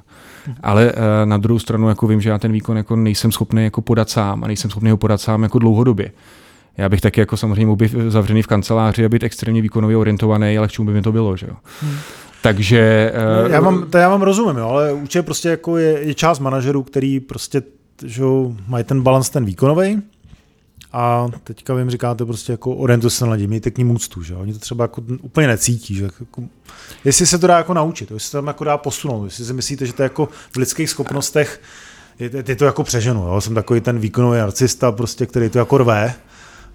Ale 0.62 0.92
eh, 0.94 1.26
na 1.26 1.36
druhou 1.36 1.58
stranu 1.58 1.88
jako 1.88 2.06
vím, 2.06 2.20
že 2.20 2.30
já 2.30 2.38
ten 2.38 2.52
výkon 2.52 2.76
jako 2.76 2.96
nejsem 2.96 3.32
schopný 3.32 3.64
jako 3.64 3.82
podat 3.82 4.10
sám 4.10 4.44
a 4.44 4.46
nejsem 4.46 4.70
schopný 4.70 4.90
ho 4.90 4.96
podat 4.96 5.20
sám 5.20 5.42
jako 5.42 5.58
dlouhodobě. 5.58 6.10
Já 6.76 6.88
bych 6.88 7.00
taky 7.00 7.20
jako 7.20 7.36
samozřejmě 7.36 7.66
mohl 7.66 7.76
být 7.76 7.94
zavřený 8.08 8.42
v 8.42 8.46
kanceláři 8.46 9.04
a 9.04 9.08
být 9.08 9.22
extrémně 9.22 9.62
výkonově 9.62 9.96
orientovaný, 9.96 10.58
ale 10.58 10.68
k 10.68 10.70
čemu 10.70 10.86
by 10.86 10.92
mi 10.92 11.02
to 11.02 11.12
bylo, 11.12 11.36
že 11.36 11.46
jo? 11.46 11.56
Hmm. 11.80 11.94
Takže... 12.42 13.12
Uh, 13.44 13.52
já 13.52 13.60
mám, 13.60 13.86
to 13.90 13.98
já 13.98 14.08
vám 14.08 14.22
rozumím, 14.22 14.56
jo, 14.56 14.68
ale 14.68 14.92
určitě 14.92 15.22
prostě 15.22 15.48
jako 15.48 15.76
je, 15.76 16.00
je 16.00 16.14
část 16.14 16.38
manažerů, 16.38 16.82
který 16.82 17.20
prostě 17.20 17.62
že 18.04 18.22
mají 18.68 18.84
ten 18.84 19.02
balans 19.02 19.30
ten 19.30 19.44
výkonový 19.44 20.02
a 20.92 21.28
teďka 21.44 21.74
vy 21.74 21.80
jim 21.80 21.90
říkáte 21.90 22.24
prostě 22.24 22.52
jako 22.52 22.74
orientuj 22.74 23.10
se 23.10 23.26
na 23.26 23.32
lidi, 23.32 23.46
mějte 23.46 23.70
k 23.70 23.78
ním 23.78 23.90
úctu, 23.90 24.22
že 24.22 24.34
oni 24.34 24.52
to 24.52 24.58
třeba 24.58 24.84
jako 24.84 25.02
úplně 25.22 25.46
necítí, 25.46 25.94
že 25.94 26.04
jako, 26.04 26.42
jestli 27.04 27.26
se 27.26 27.38
to 27.38 27.46
dá 27.46 27.56
jako 27.56 27.74
naučit, 27.74 28.10
jestli 28.10 28.28
se 28.28 28.36
tam 28.36 28.46
jako 28.46 28.64
dá 28.64 28.78
posunout, 28.78 29.24
jestli 29.24 29.44
si 29.44 29.52
myslíte, 29.52 29.86
že 29.86 29.92
to 29.92 30.02
je 30.02 30.04
jako 30.04 30.28
v 30.52 30.56
lidských 30.56 30.90
schopnostech, 30.90 31.60
je, 32.18 32.30
je 32.48 32.56
to 32.56 32.64
jako 32.64 32.84
přeženu, 32.84 33.22
jo? 33.22 33.40
jsem 33.40 33.54
takový 33.54 33.80
ten 33.80 33.98
výkonový 33.98 34.38
narcista, 34.38 34.92
prostě, 34.92 35.26
který 35.26 35.48
to 35.48 35.58
jako 35.58 35.78
rve, 35.78 36.14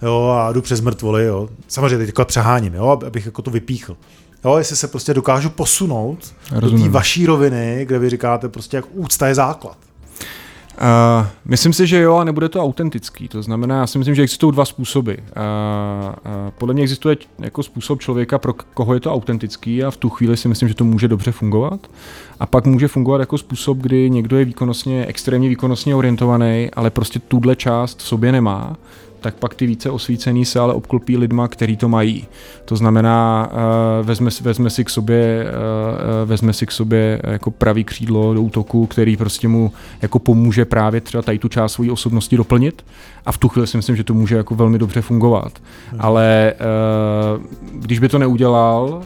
jo, 0.02 0.38
a 0.40 0.52
jdu 0.52 0.62
přes 0.62 0.82
mrtvoly, 0.82 1.26
jo. 1.26 1.50
Samozřejmě 1.68 2.06
teď 2.06 2.16
přeháním, 2.26 2.74
jo, 2.74 3.00
abych 3.06 3.26
jako 3.26 3.42
to 3.42 3.52
vypíchl. 3.52 3.98
Jo, 4.46 4.58
jestli 4.58 4.76
se 4.76 4.88
prostě 4.88 5.14
dokážu 5.14 5.50
posunout 5.50 6.36
Rozumím. 6.52 6.84
do 6.84 6.90
té 6.90 6.94
vaší 6.94 7.26
roviny, 7.26 7.86
kde 7.86 8.00
vy 8.00 8.10
říkáte 8.10 8.50
prostě, 8.50 8.78
jak 8.78 8.86
úcta 8.92 9.28
je 9.28 9.36
základ. 9.36 9.78
Uh, 10.82 11.28
myslím 11.46 11.74
si, 11.74 11.88
že 11.88 12.02
jo, 12.02 12.16
a 12.16 12.24
nebude 12.24 12.50
to 12.50 12.64
autentický. 12.64 13.28
To 13.28 13.44
znamená, 13.44 13.80
já 13.80 13.88
si 13.88 13.98
myslím, 13.98 14.16
že 14.16 14.22
existují 14.22 14.54
dva 14.54 14.66
způsoby. 14.66 15.12
Uh, 15.12 15.18
uh, 15.18 16.52
podle 16.58 16.74
mě 16.74 16.84
existuje 16.84 17.18
jako 17.40 17.64
způsob 17.64 18.02
člověka, 18.02 18.38
pro 18.38 18.54
koho 18.54 18.94
je 18.94 19.00
to 19.00 19.14
autentický 19.14 19.84
a 19.84 19.92
v 19.92 19.98
tu 19.98 20.10
chvíli 20.10 20.38
si 20.38 20.48
myslím, 20.48 20.70
že 20.70 20.76
to 20.76 20.84
může 20.84 21.08
dobře 21.08 21.32
fungovat. 21.32 21.88
A 22.40 22.46
pak 22.46 22.66
může 22.66 22.88
fungovat 22.88 23.20
jako 23.20 23.38
způsob, 23.38 23.78
kdy 23.78 24.10
někdo 24.10 24.38
je 24.38 24.46
výkonnostně, 24.46 25.06
extrémně 25.06 25.50
výkonnostně 25.50 25.96
orientovaný, 25.96 26.70
ale 26.74 26.90
prostě 26.90 27.20
tuhle 27.20 27.56
část 27.56 28.00
v 28.00 28.08
sobě 28.08 28.32
nemá 28.32 28.76
tak 29.20 29.36
pak 29.36 29.56
ty 29.56 29.66
více 29.66 29.90
osvícený 29.90 30.46
se 30.46 30.60
ale 30.60 30.74
obklopí 30.74 31.18
lidma, 31.18 31.48
který 31.48 31.78
to 31.78 31.90
mají. 31.90 32.28
To 32.66 32.76
znamená, 32.76 33.50
uh, 33.52 34.06
vezme, 34.06 34.30
vezme, 34.42 34.70
si 34.70 34.84
k 34.84 34.90
sobě, 34.90 35.46
uh, 35.46 36.30
vezme 36.30 36.54
si 36.54 36.66
k 36.66 36.72
sobě 36.72 37.22
jako 37.24 37.52
pravý 37.52 37.84
křídlo 37.84 38.34
do 38.34 38.42
útoku, 38.42 38.86
který 38.86 39.18
prostě 39.18 39.48
mu 39.48 39.72
jako 40.02 40.20
pomůže 40.20 40.66
právě 40.66 41.02
třeba 41.02 41.22
tady 41.22 41.40
tu 41.40 41.48
část 41.48 41.74
své 41.74 41.92
osobnosti 41.92 42.38
doplnit 42.38 42.86
a 43.26 43.32
v 43.32 43.38
tu 43.38 43.50
chvíli 43.50 43.68
si 43.68 43.78
myslím, 43.78 43.96
že 43.96 44.04
to 44.04 44.14
může 44.14 44.36
jako 44.36 44.56
velmi 44.56 44.78
dobře 44.78 45.02
fungovat. 45.02 45.52
Hmm. 45.92 46.02
Ale 46.02 46.54
když 47.74 48.00
by 48.00 48.10
to 48.10 48.20
neudělal 48.20 49.02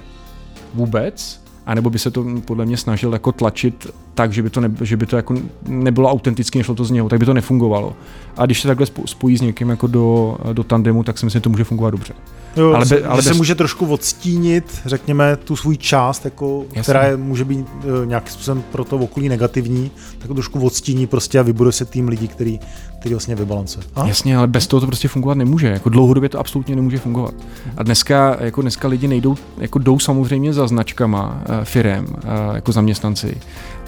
vůbec, 0.74 1.41
anebo 1.72 1.90
by 1.90 2.00
se 2.00 2.12
to 2.12 2.26
podle 2.46 2.66
mě 2.66 2.78
snažil 2.78 3.14
jako 3.14 3.32
tlačit 3.32 3.88
tak, 4.14 4.34
že 4.34 4.44
by 4.44 4.50
to, 4.50 4.62
ne, 4.62 4.72
že 4.82 4.98
by 4.98 5.06
to 5.06 5.16
jako 5.16 5.36
nebylo 5.68 6.10
autenticky, 6.10 6.58
nešlo 6.58 6.76
to 6.76 6.86
z 6.86 6.92
něho, 6.92 7.10
tak 7.10 7.20
by 7.20 7.26
to 7.26 7.34
nefungovalo. 7.34 7.96
A 8.38 8.46
když 8.46 8.62
se 8.62 8.68
takhle 8.68 8.88
spojí 9.06 9.38
s 9.38 9.42
někým 9.42 9.70
jako 9.70 9.88
do, 9.88 10.38
do 10.54 10.64
tandemu, 10.64 11.04
tak 11.04 11.18
si 11.18 11.26
myslím, 11.26 11.40
že 11.40 11.44
to 11.44 11.50
může 11.50 11.64
fungovat 11.64 11.90
dobře. 11.90 12.14
Jo, 12.56 12.74
ale 12.74 12.86
be, 12.86 13.04
ale 13.04 13.16
bez... 13.16 13.26
se 13.26 13.34
může 13.34 13.56
trošku 13.56 13.86
odstínit, 13.88 14.82
řekněme, 14.86 15.36
tu 15.36 15.56
svůj 15.56 15.78
část, 15.78 16.26
jako, 16.26 16.66
která 16.82 17.04
je, 17.04 17.18
může 17.18 17.46
být 17.46 17.60
uh, 17.60 18.06
nějakým 18.06 18.34
způsobem 18.34 18.64
pro 18.72 18.84
to 18.84 18.98
okolí 18.98 19.30
negativní, 19.30 19.92
tak 20.18 20.32
trošku 20.32 20.66
odstíní 20.66 21.08
prostě 21.08 21.40
a 21.40 21.42
vybuduje 21.42 21.72
se 21.72 21.86
tým 21.86 22.08
lidí, 22.08 22.28
který, 22.28 22.60
který 23.00 23.16
vlastně 23.16 23.36
vybalancuje. 23.36 23.86
A? 23.96 24.08
Jasně, 24.08 24.38
ale 24.38 24.48
bez 24.48 24.68
toho 24.68 24.82
to 24.82 24.88
prostě 24.88 25.08
fungovat 25.08 25.38
nemůže. 25.38 25.68
Jako 25.68 25.90
dlouhodobě 25.90 26.30
to 26.30 26.40
absolutně 26.40 26.76
nemůže 26.76 26.98
fungovat. 26.98 27.34
A 27.78 27.84
dneska, 27.84 28.38
jako 28.40 28.62
dneska 28.62 28.88
lidi 28.88 29.08
nejdou, 29.08 29.36
jako 29.58 29.80
jdou 29.80 30.00
samozřejmě 30.00 30.54
za 30.54 30.68
značkama 30.68 31.42
uh, 31.50 31.56
firem, 31.64 32.08
uh, 32.10 32.56
jako 32.56 32.72
zaměstnanci, 32.72 33.38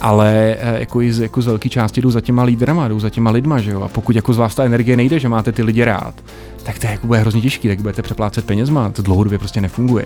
ale 0.02 0.58
uh, 0.62 0.80
jako, 0.80 1.02
i 1.02 1.14
z, 1.14 1.20
jako 1.20 1.42
z 1.42 1.46
velké 1.46 1.70
části 1.70 2.02
jdou 2.02 2.12
za 2.12 2.22
těma 2.22 2.44
lídrama, 2.44 2.88
jdou 2.88 3.00
za 3.00 3.10
těma 3.10 3.32
lidma, 3.32 3.60
že 3.60 3.72
jo? 3.72 3.82
A 3.82 3.88
pokud 3.88 4.16
jako 4.16 4.34
z 4.34 4.38
vás 4.38 4.56
ta 4.56 4.64
energie 4.64 4.98
nejde, 4.98 5.20
že 5.20 5.30
máte 5.30 5.52
ty 5.52 5.64
lidi 5.64 5.84
rád, 5.84 6.14
tak 6.64 6.80
to 6.80 6.88
je, 6.88 6.92
jako 6.92 7.08
bude 7.08 7.20
hrozně 7.20 7.42
těžký, 7.42 7.68
tak 7.68 7.82
budete 7.82 8.02
přeplácet 8.02 8.46
penězma, 8.46 8.90
to 8.90 9.02
dlouhodobě 9.02 9.40
prostě 9.40 9.62
nefunguje. 9.62 10.06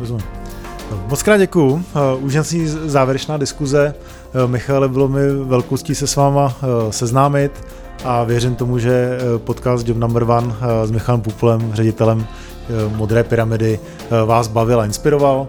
Rozumím. 0.00 0.24
Moc 1.08 1.22
krát 1.22 1.36
děkuju. 1.36 1.84
Úžasný 2.18 2.66
závěrečná 2.66 3.36
diskuze. 3.36 3.94
Michale, 4.46 4.88
bylo 4.88 5.08
mi 5.08 5.20
velkostí 5.44 5.94
se 5.94 6.06
s 6.06 6.16
váma 6.16 6.56
seznámit 6.90 7.64
a 8.04 8.24
věřím 8.24 8.54
tomu, 8.54 8.78
že 8.78 9.18
podcast 9.38 9.88
Job 9.88 9.98
Number 9.98 10.22
One 10.22 10.54
s 10.84 10.90
Michalem 10.90 11.20
Pupulem, 11.20 11.70
ředitelem 11.72 12.26
Modré 12.96 13.24
pyramidy, 13.24 13.80
vás 14.26 14.48
bavil 14.48 14.80
a 14.80 14.84
inspiroval, 14.84 15.46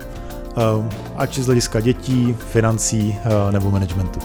ať 1.17 1.39
z 1.39 1.45
hlediska 1.45 1.79
dětí, 1.79 2.35
financí 2.51 3.15
nebo 3.51 3.71
managementu. 3.71 4.19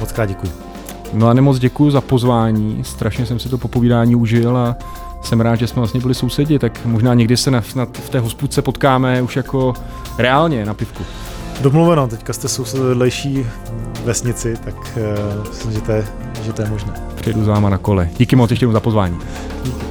Moc 0.00 0.12
krát 0.12 0.26
děkuji. 0.26 0.69
Milane, 1.12 1.40
moc 1.40 1.58
děkuji 1.58 1.90
za 1.90 2.00
pozvání, 2.00 2.80
strašně 2.84 3.26
jsem 3.26 3.38
si 3.38 3.48
to 3.48 3.58
popovídání 3.58 4.16
užil 4.16 4.56
a 4.56 4.76
jsem 5.22 5.40
rád, 5.40 5.56
že 5.56 5.66
jsme 5.66 5.80
vlastně 5.80 6.00
byli 6.00 6.14
sousedi, 6.14 6.58
tak 6.58 6.80
možná 6.84 7.14
někdy 7.14 7.36
se 7.36 7.50
na, 7.50 7.62
na, 7.74 7.86
v 7.92 8.08
té 8.08 8.20
hospůdce 8.20 8.62
potkáme 8.62 9.22
už 9.22 9.36
jako 9.36 9.74
reálně 10.18 10.64
na 10.66 10.74
pivku. 10.74 11.04
Domluveno, 11.60 12.08
teďka 12.08 12.32
jste 12.32 12.48
soused 12.48 12.80
vedlejší 12.80 13.46
vesnici, 14.04 14.56
tak 14.64 14.74
uh, 14.76 15.48
myslím, 15.48 15.72
že 15.72 15.80
to 15.80 15.92
je, 15.92 16.06
že 16.42 16.52
to 16.52 16.62
je 16.62 16.70
možné. 16.70 16.92
Přijedu 17.14 17.44
za 17.44 17.52
váma 17.52 17.70
na 17.70 17.78
kole. 17.78 18.08
Díky 18.18 18.36
moc 18.36 18.50
ještě 18.50 18.68
za 18.68 18.80
pozvání. 18.80 19.18
Díky. 19.64 19.89